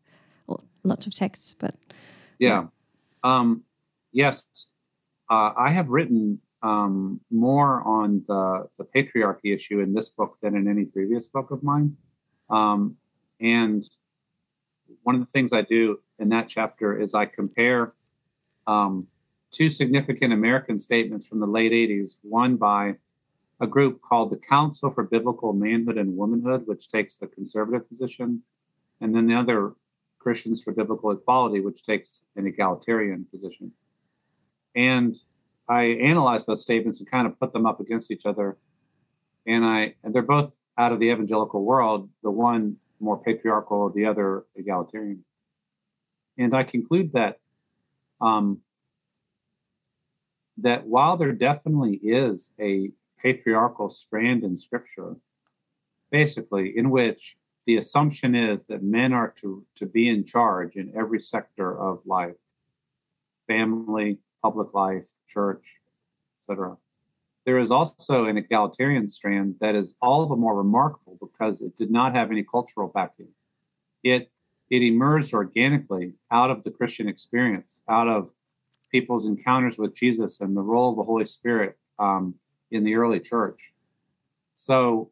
[0.48, 1.76] or lots of texts, but
[2.40, 2.68] yeah, yeah.
[3.24, 3.64] Um,
[4.12, 4.46] yes,
[5.30, 10.56] uh, I have written um, more on the, the patriarchy issue in this book than
[10.56, 11.96] in any previous book of mine.
[12.50, 12.98] Um,
[13.40, 13.88] and
[15.04, 17.94] one of the things I do in that chapter is I compare
[18.68, 19.08] um,
[19.52, 22.96] two significant American statements from the late 80s, one by
[23.62, 28.44] a group called the Council for Biblical Manhood and Womanhood, which takes the conservative position,
[29.02, 29.74] and then the other
[30.18, 33.72] Christians for Biblical Equality, which takes an egalitarian position.
[34.80, 35.18] And
[35.68, 38.58] I analyzed those statements and kind of put them up against each other.
[39.46, 44.06] And I and they're both out of the evangelical world, the one more patriarchal, the
[44.06, 45.26] other egalitarian.
[46.38, 47.40] And I conclude that
[48.22, 48.62] um,
[50.58, 55.18] that while there definitely is a patriarchal strand in scripture,
[56.10, 60.94] basically in which the assumption is that men are to, to be in charge in
[60.96, 62.36] every sector of life
[63.46, 65.64] family, public life, church,
[66.42, 66.78] etc.
[67.46, 71.90] There is also an egalitarian strand that is all the more remarkable because it did
[71.92, 73.30] not have any cultural backing.
[74.04, 74.32] It
[74.70, 78.30] it emerged organically out of the Christian experience, out of
[78.92, 82.36] people's encounters with Jesus and the role of the Holy Spirit um,
[82.72, 83.60] in the early church.
[84.56, 85.12] So,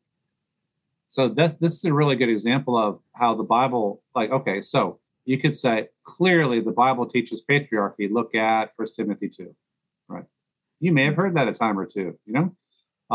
[1.08, 5.00] so this this is a really good example of how the Bible, like, okay, so
[5.28, 8.10] you could say clearly the Bible teaches patriarchy.
[8.10, 9.54] Look at First Timothy two,
[10.08, 10.24] right?
[10.80, 12.56] You may have heard that a time or two, you know,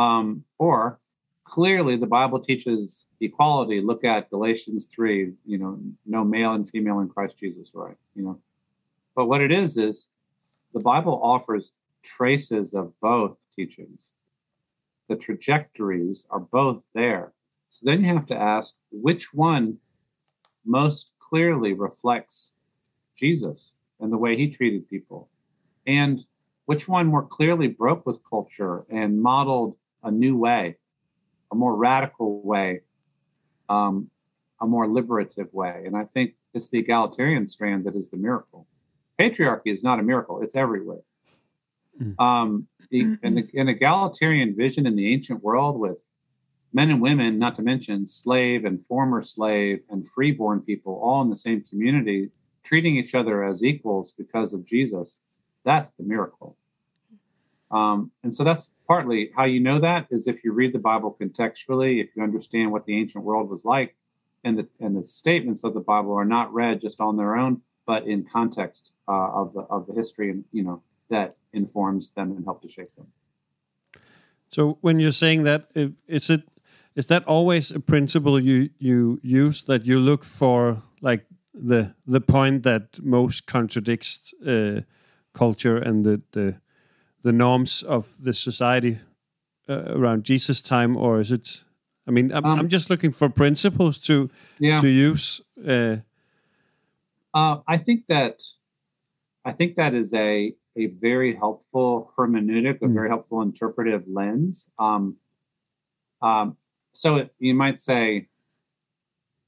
[0.00, 1.00] um, or
[1.44, 3.80] clearly the Bible teaches equality.
[3.80, 7.96] Look at Galatians three, you know, no male and female in Christ Jesus, right?
[8.14, 8.40] You know,
[9.16, 10.08] but what it is is
[10.74, 11.72] the Bible offers
[12.02, 14.10] traces of both teachings.
[15.08, 17.32] The trajectories are both there.
[17.70, 19.78] So then you have to ask which one
[20.64, 22.52] most clearly reflects
[23.16, 25.30] Jesus and the way he treated people,
[25.86, 26.26] and
[26.66, 30.76] which one more clearly broke with culture and modeled a new way,
[31.50, 32.80] a more radical way,
[33.70, 34.10] um,
[34.60, 35.84] a more liberative way.
[35.86, 38.66] And I think it's the egalitarian strand that is the miracle.
[39.18, 41.04] Patriarchy is not a miracle; it's everywhere.
[41.98, 42.20] Mm.
[42.20, 46.04] Um, the, an, an egalitarian vision in the ancient world with
[46.72, 51.30] men and women, not to mention slave and former slave and freeborn people, all in
[51.30, 52.30] the same community,
[52.64, 55.18] treating each other as equals because of Jesus.
[55.64, 56.56] That's the miracle.
[57.70, 61.16] Um, and so that's partly how you know that is if you read the Bible
[61.20, 63.96] contextually, if you understand what the ancient world was like,
[64.44, 67.62] and the and the statements of the Bible are not read just on their own,
[67.86, 72.32] but in context uh, of the of the history and you know that informs them
[72.32, 73.06] and help to shape them.
[74.48, 75.70] So when you're saying that,
[76.06, 76.42] is it
[76.94, 82.20] is that always a principle you you use that you look for like the the
[82.20, 84.80] point that most contradicts uh,
[85.32, 86.54] culture and the the
[87.22, 88.98] the norms of the society
[89.68, 91.64] uh, around Jesus time or is it
[92.06, 94.80] I mean I'm, um, I'm just looking for principles to yeah.
[94.80, 95.96] to use uh,
[97.34, 98.42] uh, I think that
[99.44, 102.94] I think that is a a very helpful hermeneutic, a mm.
[102.94, 104.70] very helpful interpretive lens.
[104.78, 105.16] Um,
[106.22, 106.56] um,
[106.92, 108.28] so it, you might say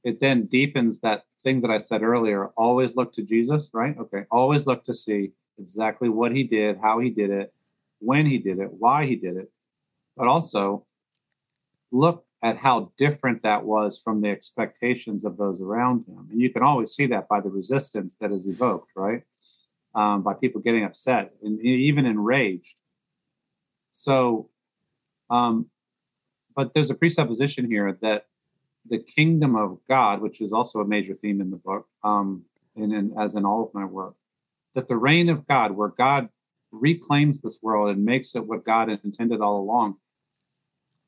[0.04, 2.48] it then deepens that thing that I said earlier.
[2.56, 3.96] Always look to Jesus, right?
[3.98, 4.24] Okay.
[4.30, 7.52] Always look to see exactly what he did, how he did it,
[8.00, 9.50] when he did it, why he did it,
[10.16, 10.84] but also
[11.90, 16.28] look at how different that was from the expectations of those around him.
[16.30, 19.22] And you can always see that by the resistance that is evoked, right?
[19.94, 22.74] Um, by people getting upset and even enraged.
[23.92, 24.50] So
[25.30, 25.70] um,
[26.54, 28.26] but there's a presupposition here that
[28.88, 32.44] the kingdom of God, which is also a major theme in the book, um,
[32.76, 34.14] and in, as in all of my work,
[34.74, 36.28] that the reign of God, where God
[36.70, 39.96] reclaims this world and makes it what God intended all along,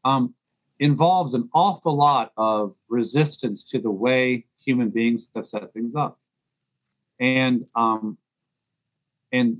[0.04, 0.35] um,
[0.78, 6.18] involves an awful lot of resistance to the way human beings have set things up,
[7.18, 8.18] and um,
[9.32, 9.59] and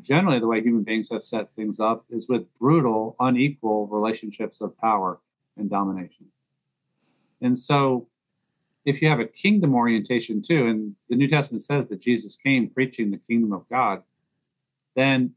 [0.00, 4.76] generally the way human beings have set things up is with brutal, unequal relationships of
[4.78, 5.18] power
[5.56, 6.26] and domination.
[7.40, 8.06] And so,
[8.84, 12.70] if you have a kingdom orientation too, and the New Testament says that Jesus came
[12.70, 14.02] preaching the kingdom of God,
[14.96, 15.34] then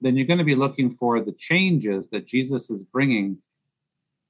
[0.00, 3.38] then you're going to be looking for the changes that Jesus is bringing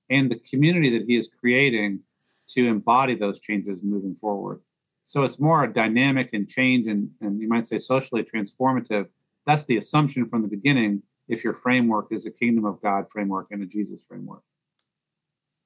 [0.09, 2.01] and the community that he is creating
[2.49, 4.61] to embody those changes moving forward.
[5.05, 9.09] So it's more a dynamic and change and, and you might say socially transformative
[9.49, 13.47] that's the assumption from the beginning if your framework is a kingdom of God framework
[13.51, 14.43] and a Jesus framework.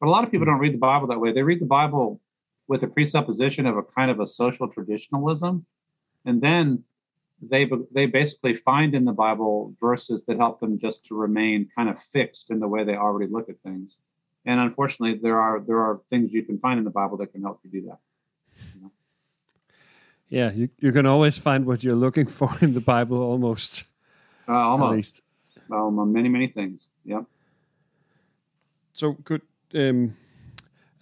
[0.00, 0.52] But a lot of people hmm.
[0.52, 1.32] don't read the Bible that way.
[1.32, 2.20] They read the Bible
[2.68, 5.66] with a presupposition of a kind of a social traditionalism.
[6.24, 6.84] And then
[7.40, 11.88] they they basically find in the Bible verses that help them just to remain kind
[11.88, 13.98] of fixed in the way they already look at things.
[14.46, 17.42] And unfortunately, there are there are things you can find in the Bible that can
[17.42, 17.98] help you do that.
[20.32, 23.84] Yeah, you, you can always find what you're looking for in the Bible, almost.
[24.48, 25.20] Uh, almost.
[25.70, 26.88] Um, many, many things.
[27.04, 27.22] Yeah.
[28.94, 29.42] So good.
[29.74, 30.16] Um,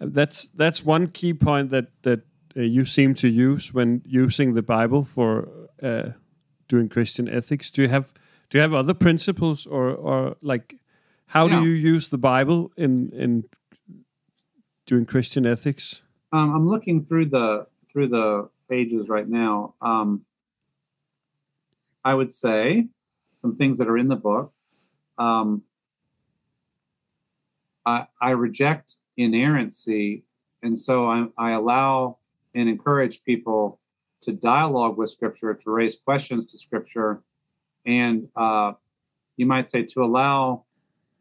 [0.01, 2.21] that's that's one key point that that
[2.57, 5.49] uh, you seem to use when using the Bible for
[5.83, 6.11] uh,
[6.69, 7.71] doing Christian ethics.
[7.71, 8.13] Do you have
[8.49, 10.77] do you have other principles or or like
[11.27, 11.61] how yeah.
[11.61, 13.45] do you use the Bible in in
[14.87, 16.03] doing Christian ethics?
[16.33, 19.75] Um, I'm looking through the through the pages right now.
[19.83, 20.23] Um,
[22.05, 22.87] I would say
[23.35, 24.53] some things that are in the book.
[25.19, 25.63] Um,
[27.85, 30.25] I, I, reject inerrancy,
[30.63, 32.19] and so I, I, allow
[32.55, 33.81] and encourage people
[34.23, 37.23] to dialogue with Scripture, to raise questions to Scripture,
[37.85, 38.73] and uh,
[39.37, 40.65] you might say to allow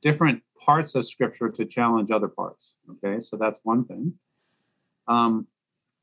[0.01, 2.75] different parts of Scripture to challenge other parts.
[2.91, 4.13] Okay, so that's one thing.
[5.07, 5.47] Um,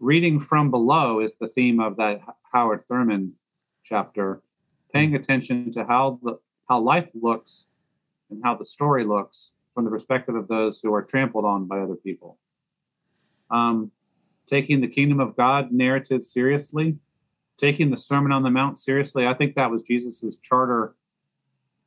[0.00, 2.20] reading from below is the theme of that
[2.52, 3.34] Howard Thurman
[3.84, 4.42] chapter,
[4.92, 7.66] paying attention to how the how life looks
[8.30, 11.78] and how the story looks from the perspective of those who are trampled on by
[11.78, 12.38] other people.
[13.50, 13.90] um,
[14.46, 16.96] taking the kingdom of God narrative seriously,
[17.58, 19.26] taking the Sermon on the Mount seriously.
[19.26, 20.94] I think that was Jesus's charter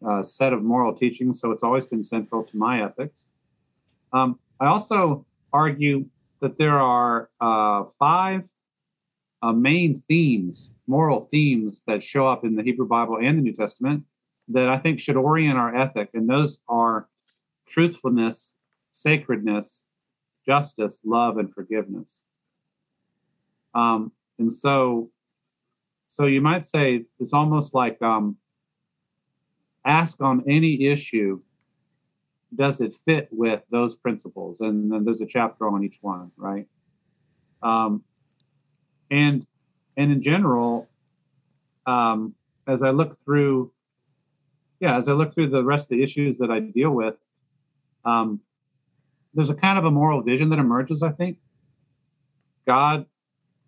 [0.08, 3.32] uh, set of moral teachings, so it's always been central to my ethics.
[4.14, 6.06] Um, I also argue
[6.42, 8.48] that there are uh, five
[9.42, 13.54] uh, main themes, moral themes that show up in the Hebrew Bible and the New
[13.54, 14.04] Testament
[14.50, 17.08] that I think should orient our ethic, and those are
[17.68, 18.56] truthfulness,
[18.92, 19.86] sacredness,
[20.46, 22.20] justice, love, and forgiveness.
[23.76, 25.12] Um, and so,
[26.08, 28.38] so you might say it's almost like um,
[29.86, 31.42] ask on any issue
[32.56, 34.60] does it fit with those principles?
[34.60, 36.68] And then there's a chapter on each one right?
[37.62, 38.04] Um,
[39.12, 39.46] and
[39.98, 40.88] and in general
[41.86, 42.36] um,
[42.68, 43.72] as i look through
[44.80, 47.16] yeah as i look through the rest of the issues that i deal with
[48.06, 48.40] um,
[49.34, 51.38] there's a kind of a moral vision that emerges i think.
[52.66, 53.08] God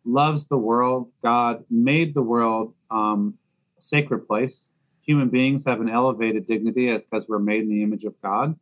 [0.06, 1.12] loves the world.
[1.24, 3.38] God made the world um,
[3.78, 4.67] a sacred place.
[5.04, 8.58] Human beings have an elevated dignity because we're made in the image of God.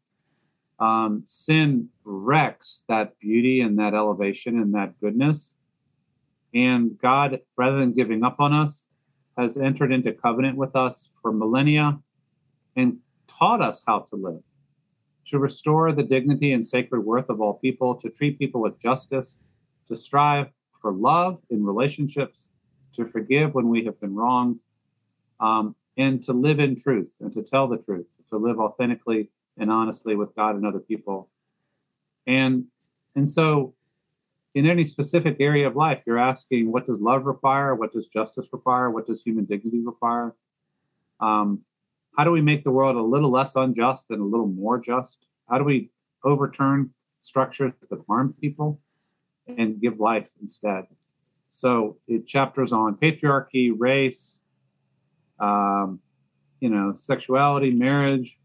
[0.79, 5.55] Um, sin wrecks that beauty and that elevation and that goodness.
[6.53, 8.87] And God, rather than giving up on us,
[9.37, 11.99] has entered into covenant with us for millennia
[12.75, 14.41] and taught us how to live,
[15.27, 19.39] to restore the dignity and sacred worth of all people, to treat people with justice,
[19.87, 20.47] to strive
[20.81, 22.47] for love in relationships,
[22.95, 24.59] to forgive when we have been wronged,
[25.39, 29.71] um, and to live in truth and to tell the truth, to live authentically and
[29.71, 31.29] honestly with God and other people.
[32.27, 32.65] And
[33.15, 33.73] and so
[34.55, 37.75] in any specific area of life, you're asking what does love require?
[37.75, 38.89] What does justice require?
[38.89, 40.35] What does human dignity require?
[41.19, 41.61] Um,
[42.17, 45.25] how do we make the world a little less unjust and a little more just?
[45.49, 45.91] How do we
[46.23, 48.79] overturn structures that harm people
[49.47, 50.85] and give life instead?
[51.49, 54.39] So it chapters on patriarchy, race,
[55.39, 55.99] um,
[56.59, 58.38] you know, sexuality, marriage,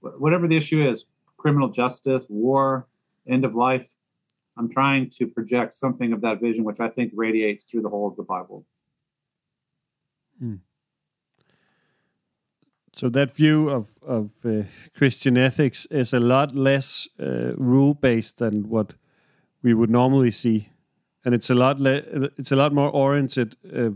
[0.00, 2.86] whatever the issue is, criminal justice, war,
[3.28, 3.86] end of life.
[4.56, 8.08] I'm trying to project something of that vision, which I think radiates through the whole
[8.08, 8.66] of the Bible.
[10.38, 10.56] Hmm.
[12.94, 18.38] So that view of of uh, Christian ethics is a lot less uh, rule based
[18.38, 18.96] than what
[19.62, 20.68] we would normally see,
[21.24, 23.90] and it's a lot le- it's a lot more oriented uh,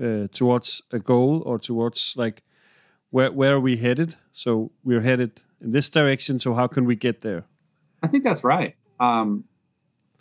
[0.00, 2.42] uh, towards a goal or towards like
[3.14, 4.16] where where are we headed?
[4.32, 6.40] So we're headed in this direction.
[6.40, 7.44] So how can we get there?
[8.02, 8.74] I think that's right.
[8.98, 9.44] Um,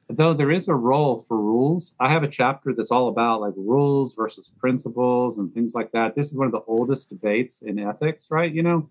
[0.08, 3.56] though there is a role for rules, I have a chapter that's all about like
[3.58, 6.14] rules versus principles and things like that.
[6.14, 8.54] This is one of the oldest debates in ethics, right?
[8.54, 8.90] You know,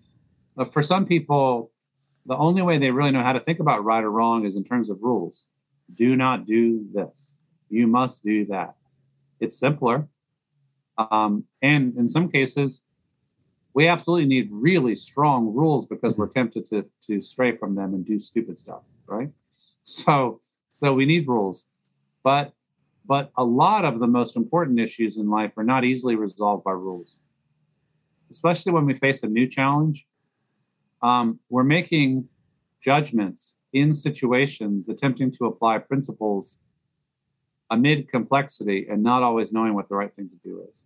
[0.59, 1.71] uh, for some people,
[2.27, 4.65] the only way they really know how to think about right or wrong is in
[4.65, 5.45] terms of rules.
[5.95, 7.35] Do not do this.
[7.69, 8.75] You must do that.
[9.39, 10.09] It's simpler.
[10.99, 12.83] Um, and in some cases,
[13.75, 18.05] we absolutely need really strong rules because we're tempted to to stray from them and
[18.05, 19.31] do stupid stuff, right?
[19.83, 21.67] So so we need rules,
[22.23, 22.53] but
[23.05, 26.73] but a lot of the most important issues in life are not easily resolved by
[26.73, 27.17] rules,
[28.31, 30.07] especially when we face a new challenge.
[31.03, 32.29] Um, we're making
[32.81, 36.59] judgments in situations, attempting to apply principles
[37.71, 40.83] amid complexity and not always knowing what the right thing to do is.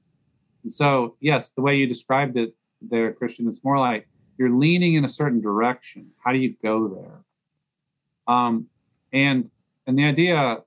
[0.62, 2.54] And so, yes, the way you described it
[2.90, 6.10] there, Christian, it's more like you're leaning in a certain direction.
[6.22, 8.34] How do you go there?
[8.34, 8.66] Um,
[9.12, 9.50] and
[9.86, 10.58] and the idea,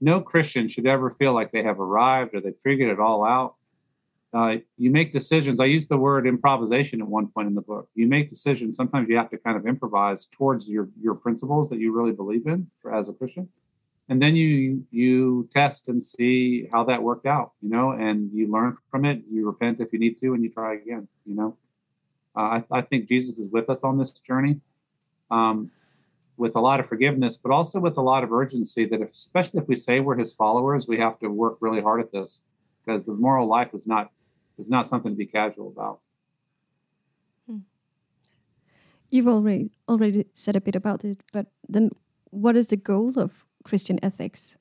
[0.00, 3.54] no Christian should ever feel like they have arrived or they've figured it all out.
[4.32, 5.60] Uh, you make decisions.
[5.60, 7.88] I use the word improvisation at one point in the book.
[7.94, 8.76] You make decisions.
[8.76, 12.46] Sometimes you have to kind of improvise towards your your principles that you really believe
[12.46, 13.48] in for, as a Christian
[14.08, 18.50] and then you you test and see how that worked out you know and you
[18.50, 19.22] learn from it.
[19.30, 21.56] You repent if you need to and you try again you know.
[22.36, 24.60] Uh, I, I, think jesus is with us on this journey
[25.30, 25.70] um,
[26.36, 29.60] with a lot of forgiveness but also with a lot of urgency that if, especially
[29.60, 32.40] if we say we're his followers we have to work really hard at this
[32.84, 34.10] because the moral life is not
[34.58, 36.00] is not something to be casual about.
[37.46, 37.58] Hmm.
[39.10, 41.90] you've already already said a bit about it but then
[42.30, 44.58] what is the goal of Christian ethics.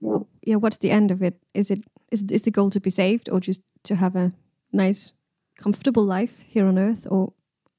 [0.00, 1.40] Well, yeah, what's the end of it?
[1.54, 1.80] Is it
[2.10, 4.32] is is the goal to be saved, or just to have a
[4.72, 5.12] nice,
[5.56, 7.32] comfortable life here on earth, or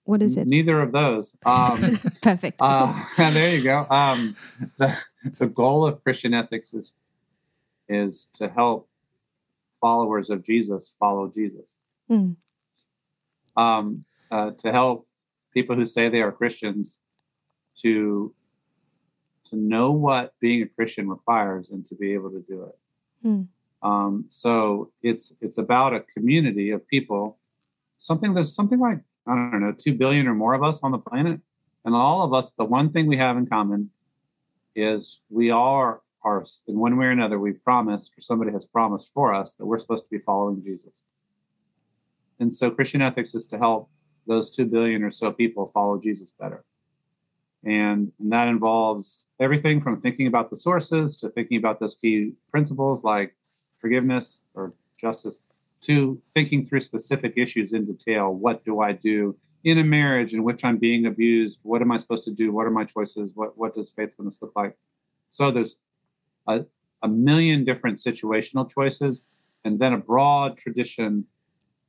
[0.06, 0.48] what is it?
[0.48, 1.36] Neither of those.
[1.46, 2.58] Um, Perfect.
[2.62, 3.86] Uh, there you go.
[3.90, 4.36] Um,
[4.78, 4.98] the,
[5.38, 6.94] the goal of Christian ethics is
[7.88, 8.90] is to help
[9.82, 11.76] followers of Jesus follow Jesus.
[12.10, 12.36] Mm.
[13.56, 15.08] Um, uh, to help
[15.54, 17.00] people who say they are Christians
[17.82, 18.34] to
[19.50, 22.78] to know what being a Christian requires and to be able to do it.
[23.22, 23.42] Hmm.
[23.82, 27.38] Um, so it's it's about a community of people.
[28.00, 30.98] Something there's something like I don't know two billion or more of us on the
[30.98, 31.40] planet,
[31.84, 32.52] and all of us.
[32.52, 33.92] The one thing we have in common
[34.76, 37.40] is we all are, are in one way or another.
[37.40, 41.00] We promised, or somebody has promised for us that we're supposed to be following Jesus.
[42.40, 43.90] And so Christian ethics is to help
[44.28, 46.66] those two billion or so people follow Jesus better.
[47.64, 52.34] And, and that involves everything from thinking about the sources to thinking about those key
[52.50, 53.36] principles like
[53.78, 55.40] forgiveness or justice
[55.82, 58.34] to thinking through specific issues in detail.
[58.34, 61.60] What do I do in a marriage in which I'm being abused?
[61.64, 62.52] What am I supposed to do?
[62.52, 63.32] What are my choices?
[63.36, 64.78] What, what does faithfulness look like?
[65.30, 65.78] So there's
[66.48, 66.66] a,
[67.04, 69.22] a million different situational choices
[69.64, 71.26] and then a broad tradition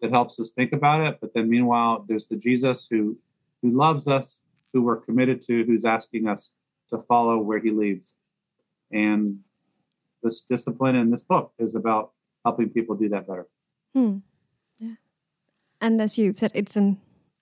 [0.01, 1.19] that helps us think about it.
[1.21, 3.19] But then meanwhile, there's the Jesus who
[3.63, 4.43] who loves us,
[4.73, 6.53] who we're committed to, who's asking us
[6.91, 8.15] to follow where he leads.
[8.93, 9.41] And
[10.23, 12.13] this discipline in this book is about
[12.45, 13.47] helping people do that better.
[13.95, 14.19] Hmm.
[14.79, 14.95] Yeah.
[15.81, 16.99] And as you've said, it's an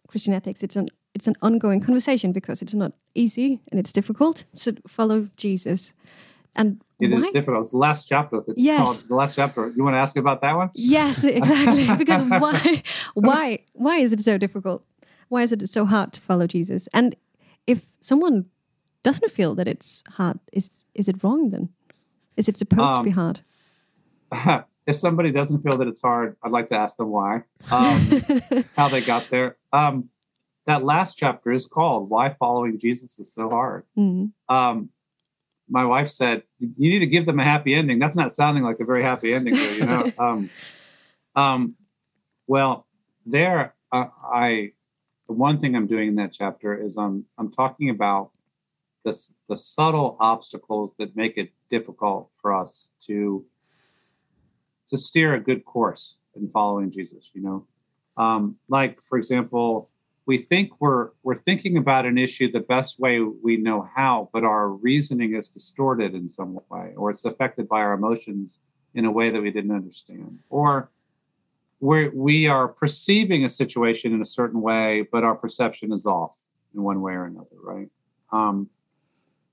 [0.09, 4.45] Christian ethics, it's an it's an ongoing conversation because it's not easy and it's difficult
[4.57, 5.95] to follow Jesus.
[6.57, 7.19] And it why?
[7.19, 7.63] is difficult.
[7.63, 8.43] It's the last chapter.
[8.49, 8.83] It's Yes.
[8.83, 9.73] called the last chapter.
[9.77, 10.71] You want to ask about that one?
[10.75, 11.87] Yes, exactly.
[11.99, 12.83] because why
[13.15, 14.85] why why is it so difficult?
[15.29, 16.89] Why is it so hard to follow Jesus?
[16.93, 17.17] And
[17.67, 18.47] if someone
[19.05, 21.69] doesn't feel that it's hard, is is it wrong then?
[22.37, 23.41] Is it supposed to Um, be hard?
[24.87, 28.01] if somebody doesn't feel that it's hard, I'd like to ask them why, um,
[28.77, 29.57] how they got there.
[29.73, 30.09] Um,
[30.67, 34.33] that last chapter is called "Why Following Jesus Is So Hard." Mm.
[34.49, 34.89] um,
[35.69, 38.81] my wife said, "You need to give them a happy ending." That's not sounding like
[38.81, 40.13] a very happy ending, you know.
[40.19, 40.51] um,
[41.37, 41.75] um,
[42.47, 42.87] well,
[43.27, 44.73] there, uh, I
[45.29, 48.31] the one thing I'm doing in that chapter is I'm I'm talking about
[49.05, 49.17] the
[49.49, 53.45] the subtle obstacles that make it difficult for us to
[54.89, 57.31] to steer a good course in following Jesus.
[57.33, 57.67] You know,
[58.17, 59.91] um, like for example,
[60.27, 64.45] we think we're we're thinking about an issue the best way we know how, but
[64.45, 68.59] our reasoning is distorted in some way, or it's affected by our emotions
[68.95, 70.91] in a way that we didn't understand, or
[71.81, 76.33] we we are perceiving a situation in a certain way, but our perception is off
[76.75, 77.89] in one way or another, right?
[78.33, 78.71] Um,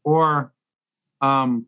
[0.04, 0.54] or
[1.22, 1.66] um,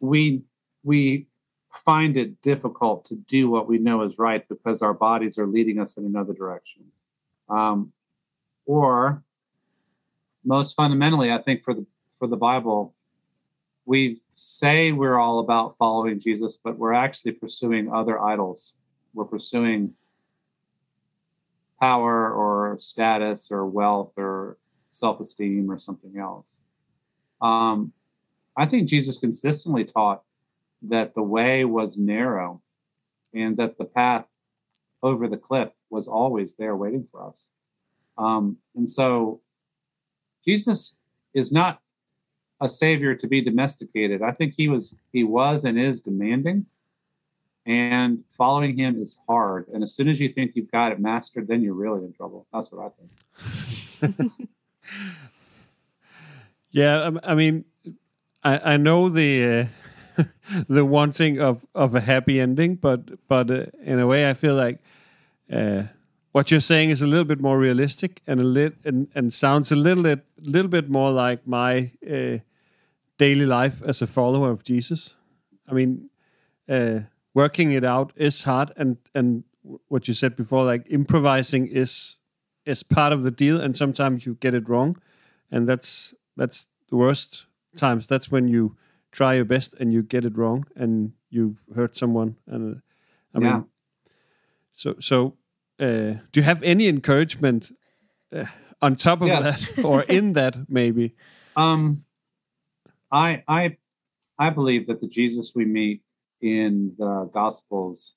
[0.00, 0.42] we
[0.82, 1.26] we
[1.72, 5.78] find it difficult to do what we know is right because our bodies are leading
[5.78, 6.84] us in another direction.
[7.48, 7.92] Um,
[8.64, 9.22] or
[10.44, 11.86] most fundamentally, I think for the
[12.18, 12.94] for the Bible,
[13.84, 18.74] we say we're all about following Jesus, but we're actually pursuing other idols.
[19.12, 19.94] We're pursuing
[21.80, 24.56] power or status or wealth or
[24.86, 26.62] self-esteem or something else.
[27.40, 27.92] Um,
[28.56, 30.22] I think Jesus consistently taught
[30.82, 32.62] that the way was narrow
[33.34, 34.26] and that the path
[35.02, 37.48] over the cliff was always there waiting for us.
[38.18, 39.40] Um, and so
[40.44, 40.96] Jesus
[41.34, 41.80] is not
[42.60, 44.22] a savior to be domesticated.
[44.22, 46.66] I think he was he was and is demanding.
[47.66, 49.66] And following him is hard.
[49.68, 52.46] And as soon as you think you've got it mastered, then you're really in trouble.
[52.52, 52.92] That's what
[54.00, 54.32] I think.
[56.76, 57.64] Yeah, I, I mean,
[58.44, 59.70] I, I know the
[60.18, 60.24] uh,
[60.68, 64.54] the wanting of of a happy ending, but but uh, in a way, I feel
[64.54, 64.80] like
[65.50, 65.84] uh,
[66.32, 69.72] what you're saying is a little bit more realistic and a lit and, and sounds
[69.72, 72.40] a little bit little bit more like my uh,
[73.16, 75.14] daily life as a follower of Jesus.
[75.66, 76.10] I mean,
[76.68, 77.00] uh,
[77.32, 79.44] working it out is hard, and and
[79.88, 82.18] what you said before, like improvising is
[82.66, 85.00] is part of the deal, and sometimes you get it wrong,
[85.50, 88.06] and that's that's the worst times.
[88.06, 88.76] That's when you
[89.12, 92.36] try your best and you get it wrong, and you've hurt someone.
[92.46, 92.78] And uh,
[93.34, 93.52] I Yeah.
[93.52, 93.64] mean,
[94.72, 95.36] so so
[95.80, 97.72] uh, do you have any encouragement
[98.32, 98.44] uh,
[98.80, 99.62] on top of Yes.
[99.76, 101.14] that, or in that maybe?
[101.56, 102.04] Um,
[103.10, 103.76] I I
[104.38, 106.02] I believe that the Jesus we meet
[106.42, 108.14] in the Gospels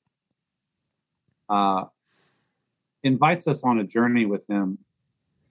[1.48, 1.86] uh,
[3.04, 4.80] invites us on a journey with Him.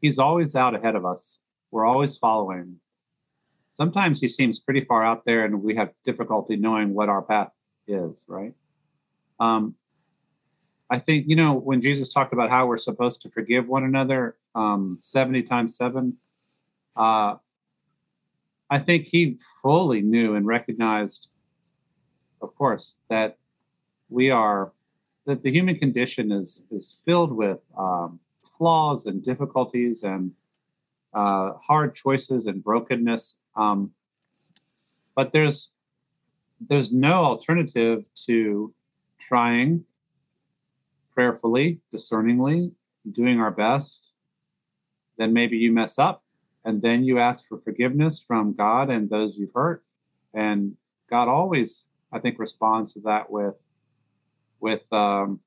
[0.01, 1.39] He's always out ahead of us.
[1.71, 2.77] We're always following.
[3.73, 7.51] Sometimes He seems pretty far out there, and we have difficulty knowing what our path
[7.87, 8.25] is.
[8.29, 8.55] Right.
[9.39, 9.75] Um,
[10.91, 14.37] I think you know when Jesus talked about how we're supposed to forgive one another
[14.55, 16.17] um, seventy times seven.
[16.97, 17.37] Uh,
[18.71, 21.29] I think he fully knew and recognized,
[22.43, 23.39] of course, that
[24.09, 24.73] we are
[25.27, 28.19] that the human condition is is filled with um,
[28.57, 30.33] flaws and difficulties and
[31.15, 33.37] uh, hard choices and brokenness.
[33.57, 33.93] Um,
[35.15, 35.73] but there's
[36.61, 38.75] there's no alternative to
[39.21, 39.85] trying
[41.13, 42.73] prayerfully, discerningly,
[43.11, 44.13] doing our best.
[45.17, 46.23] Then maybe you mess up
[46.65, 49.85] and then you ask for forgiveness from God and those you've hurt.
[50.35, 50.77] And
[51.11, 53.57] God always, I think, responds to that with,
[54.61, 55.41] with, um,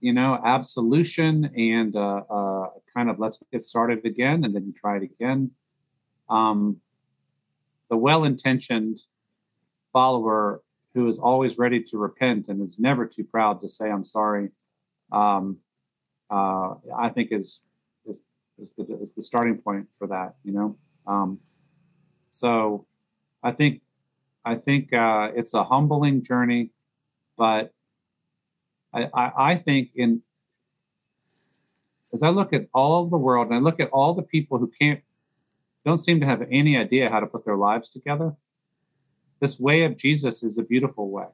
[0.00, 4.72] you know, absolution and uh, uh, kind of let's get started again, and then you
[4.72, 5.50] try it again.
[6.28, 6.80] Um,
[7.90, 9.02] the well-intentioned
[9.92, 10.62] follower
[10.94, 14.50] who is always ready to repent and is never too proud to say I'm sorry,
[15.12, 15.58] um,
[16.30, 17.62] uh, I think is
[18.06, 18.22] is
[18.58, 20.36] is the is the starting point for that.
[20.44, 20.76] You know,
[21.06, 21.40] um,
[22.30, 22.86] so
[23.42, 23.82] I think
[24.44, 26.70] I think uh, it's a humbling journey,
[27.36, 27.72] but
[28.92, 30.22] I, I, I think in
[32.14, 34.70] as I look at all the world and I look at all the people who
[34.80, 35.00] can't
[35.84, 38.34] don't seem to have any idea how to put their lives together,
[39.40, 41.26] this way of Jesus is a beautiful way.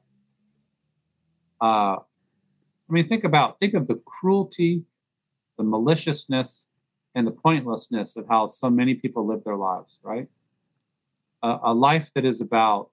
[1.61, 4.83] Uh, I mean, think about think of the cruelty,
[5.57, 6.65] the maliciousness,
[7.15, 9.99] and the pointlessness of how so many people live their lives.
[10.01, 10.27] Right,
[11.43, 12.89] a life that is about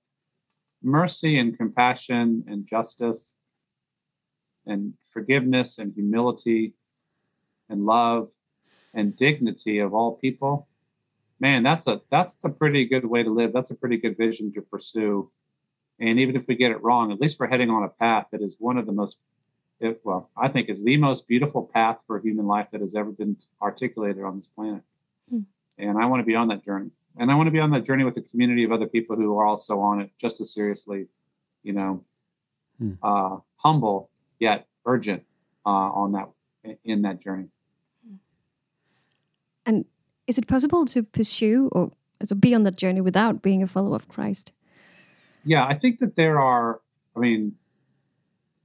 [0.83, 3.35] mercy and compassion and justice
[4.67, 6.75] and forgiveness and humility
[7.69, 8.29] and love
[8.95, 10.69] and dignity of all people
[11.41, 14.53] man that's a that's a pretty good way to live that's a pretty good vision
[14.53, 15.31] to pursue
[16.01, 18.43] and even if we get it wrong at least we're heading on a path that
[18.43, 19.19] is one of the most
[19.81, 23.11] it, well i think is the most beautiful path for human life that has ever
[23.11, 24.83] been articulated on this planet
[25.31, 25.41] hmm.
[25.77, 27.85] and i want to be on that journey and I want to be on that
[27.85, 31.07] journey with a community of other people who are also on it just as seriously,
[31.65, 32.05] you know,
[32.79, 32.93] hmm.
[33.03, 35.25] uh, humble yet urgent
[35.67, 36.29] uh, on that
[36.85, 37.49] in that journey.
[39.69, 39.85] And
[40.27, 41.93] is it possible to pursue or
[42.27, 44.53] to be on that journey without being a follower of Christ?
[45.45, 46.81] Yeah, I think that there are.
[47.15, 47.53] I mean,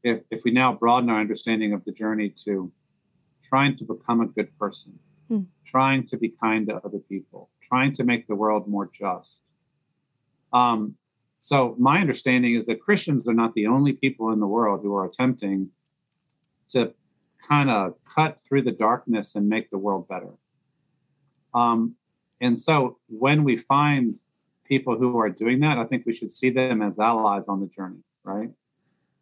[0.02, 2.72] if if we now broaden our understanding of the journey to
[3.44, 4.98] trying to become a good person,
[5.28, 5.42] hmm.
[5.66, 9.42] trying to be kind to other people, trying to make the world more just.
[10.54, 10.96] Um,
[11.40, 14.96] so, my understanding is that Christians are not the only people in the world who
[14.96, 15.70] are attempting
[16.70, 16.94] to
[17.46, 20.36] kind of cut through the darkness and make the world better.
[21.54, 21.96] Um,
[22.42, 24.16] and so, when we find
[24.66, 27.68] people who are doing that, I think we should see them as allies on the
[27.68, 28.52] journey, right?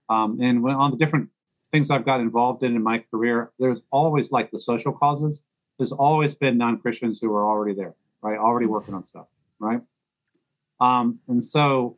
[0.10, 1.30] Um, and when, on the different
[1.72, 5.44] things I've got involved in in my career, there's always like the social causes.
[5.78, 8.38] There's always been non Christians who are already there right?
[8.38, 9.28] Already working on stuff,
[9.60, 9.82] right?
[10.80, 11.98] Um, and so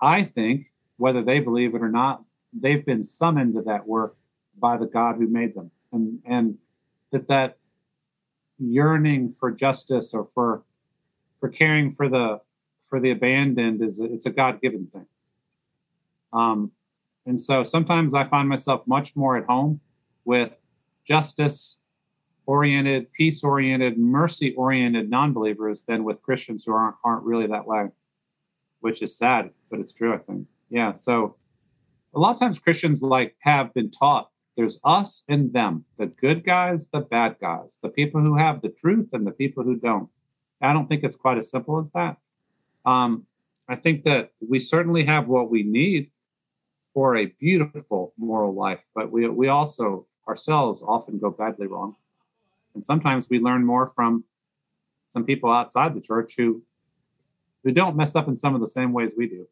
[0.00, 0.66] I think,
[0.96, 2.22] whether they believe it or not,
[2.52, 4.16] they've been summoned to that work
[4.58, 5.70] by the God who made them.
[5.90, 6.58] And, and
[7.10, 7.56] that that
[8.70, 10.62] yearning for justice or for
[11.40, 12.40] for caring for the
[12.88, 15.06] for the abandoned is it's a God-given thing.
[16.32, 16.72] Um,
[17.26, 19.80] and so sometimes I find myself much more at home
[20.24, 20.52] with
[21.04, 21.78] justice
[22.46, 27.66] oriented, peace oriented, mercy oriented non believers than with Christians who aren't, aren't really that
[27.66, 27.88] way,
[28.80, 30.46] which is sad, but it's true, I think.
[30.68, 30.92] Yeah.
[30.92, 31.36] So
[32.14, 36.44] a lot of times Christians like have been taught there's us and them, the good
[36.44, 40.08] guys, the bad guys, the people who have the truth and the people who don't.
[40.60, 42.18] I don't think it's quite as simple as that.
[42.84, 43.26] Um,
[43.68, 46.10] I think that we certainly have what we need
[46.94, 51.96] for a beautiful moral life, but we, we also ourselves often go badly wrong.
[52.74, 54.24] And sometimes we learn more from
[55.08, 56.62] some people outside the church who
[57.64, 59.46] who don't mess up in some of the same ways we do.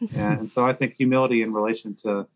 [0.14, 2.26] and, and so I think humility in relation to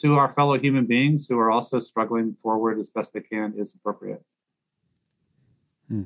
[0.00, 3.74] to our fellow human beings who are also struggling forward as best they can is
[3.74, 4.22] appropriate.
[5.88, 6.04] Hmm.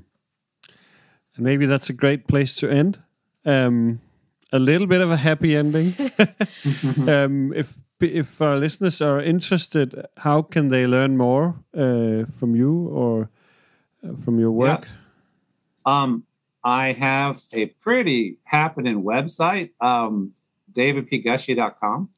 [1.37, 3.03] And maybe that's a great place to end.
[3.45, 4.01] Um,
[4.53, 5.95] a little bit of a happy ending.
[7.09, 12.89] um, if if our listeners are interested, how can they learn more uh, from you
[12.89, 13.31] or
[14.25, 14.81] from your work?
[14.81, 14.99] Yes.
[15.87, 16.25] Um,
[16.63, 20.33] I have a pretty happening website, um,
[20.73, 22.11] davidpgushee.com.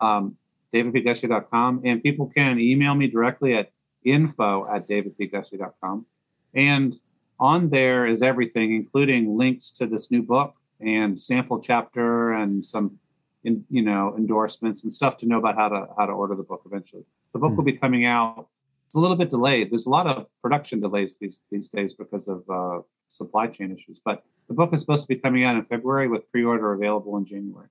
[0.00, 0.36] Um,
[0.72, 1.82] davidpgushee.com.
[1.84, 3.70] And people can email me directly at
[4.04, 6.06] info at davidpgushee.com.
[6.54, 6.94] And
[7.38, 12.98] on there is everything, including links to this new book and sample chapter and some,
[13.44, 16.42] in, you know, endorsements and stuff to know about how to how to order the
[16.42, 17.04] book eventually.
[17.32, 17.56] The book mm.
[17.56, 18.48] will be coming out
[18.92, 19.70] it's a little bit delayed.
[19.70, 23.98] There's a lot of production delays these these days because of uh, supply chain issues.
[24.04, 27.24] But the book is supposed to be coming out in February with pre-order available in
[27.24, 27.68] January.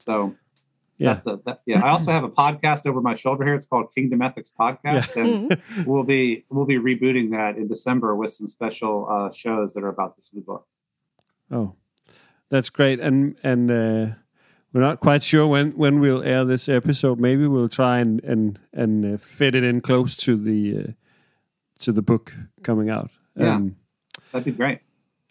[0.00, 0.34] So
[0.98, 1.84] yeah, that's a, that, yeah.
[1.84, 3.54] I also have a podcast over my shoulder here.
[3.54, 5.24] It's called Kingdom Ethics Podcast, yeah.
[5.24, 9.82] and we'll be we'll be rebooting that in December with some special uh, shows that
[9.82, 10.66] are about this new book.
[11.50, 11.74] Oh,
[12.48, 14.14] That's great, and and uh,
[14.72, 17.18] we're not quite sure when when we'll air this episode.
[17.18, 20.92] Maybe we'll try and and and uh, fit it in close to the uh,
[21.80, 23.10] to the book coming out.
[23.36, 23.56] Yeah.
[23.56, 23.76] Um,
[24.32, 24.80] That'd be great.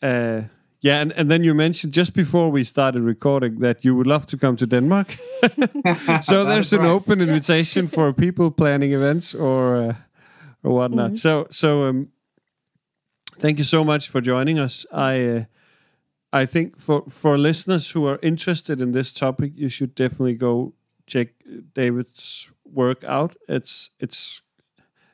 [0.01, 0.43] uh,
[0.83, 4.25] yeah, and, and then you mentioned just before we started recording that you would love
[4.25, 5.11] to come to Denmark.
[6.21, 6.89] so there's an right.
[6.89, 9.95] open invitation for people planning events or uh,
[10.61, 11.11] or whatnot.
[11.11, 11.17] Mhm.
[11.17, 12.09] So so um,
[13.39, 14.85] thank you so much for joining us.
[14.91, 15.43] I uh,
[16.43, 20.73] I think for for listeners who are interested in this topic, you should definitely go
[21.05, 21.27] check
[21.73, 23.37] David's work out.
[23.47, 24.41] It's it's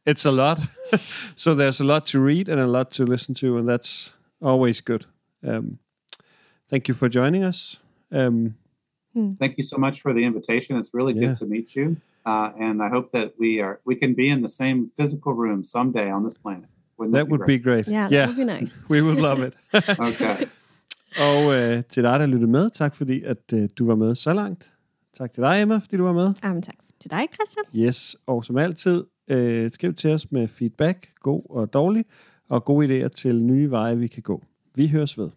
[0.04, 0.60] it's a lot.
[1.36, 4.82] so there's a lot to read and a lot to listen to, and that's always
[4.82, 5.06] good.
[5.44, 5.78] Um,
[6.70, 7.82] thank you for joining us.
[8.12, 8.56] Um,
[9.40, 10.78] Thank you so much for the invitation.
[10.80, 11.28] It's really Yeah.
[11.28, 11.88] good to meet you,
[12.26, 15.64] uh, and I hope that we are we can be in the same physical room
[15.64, 16.70] someday on this planet.
[16.98, 17.60] Wouldn't that would great?
[17.60, 17.86] be great.
[17.88, 18.74] Yeah, that yeah would be nice.
[18.94, 19.54] we would love it.
[20.10, 20.46] Okay.
[21.28, 24.34] Og øh, til dig, der lyttede med, tak fordi at øh, du var med så
[24.34, 24.74] langt.
[25.14, 26.26] Tak til dig, Emma, fordi du var med.
[26.28, 27.66] Um, tak til dig, Christian.
[27.88, 32.06] Yes, og som altid, øh, skriv til os med feedback, god og dårlig,
[32.50, 34.44] og gode idéer til nye veje, vi kan gå.
[34.76, 35.30] Vi høres ved.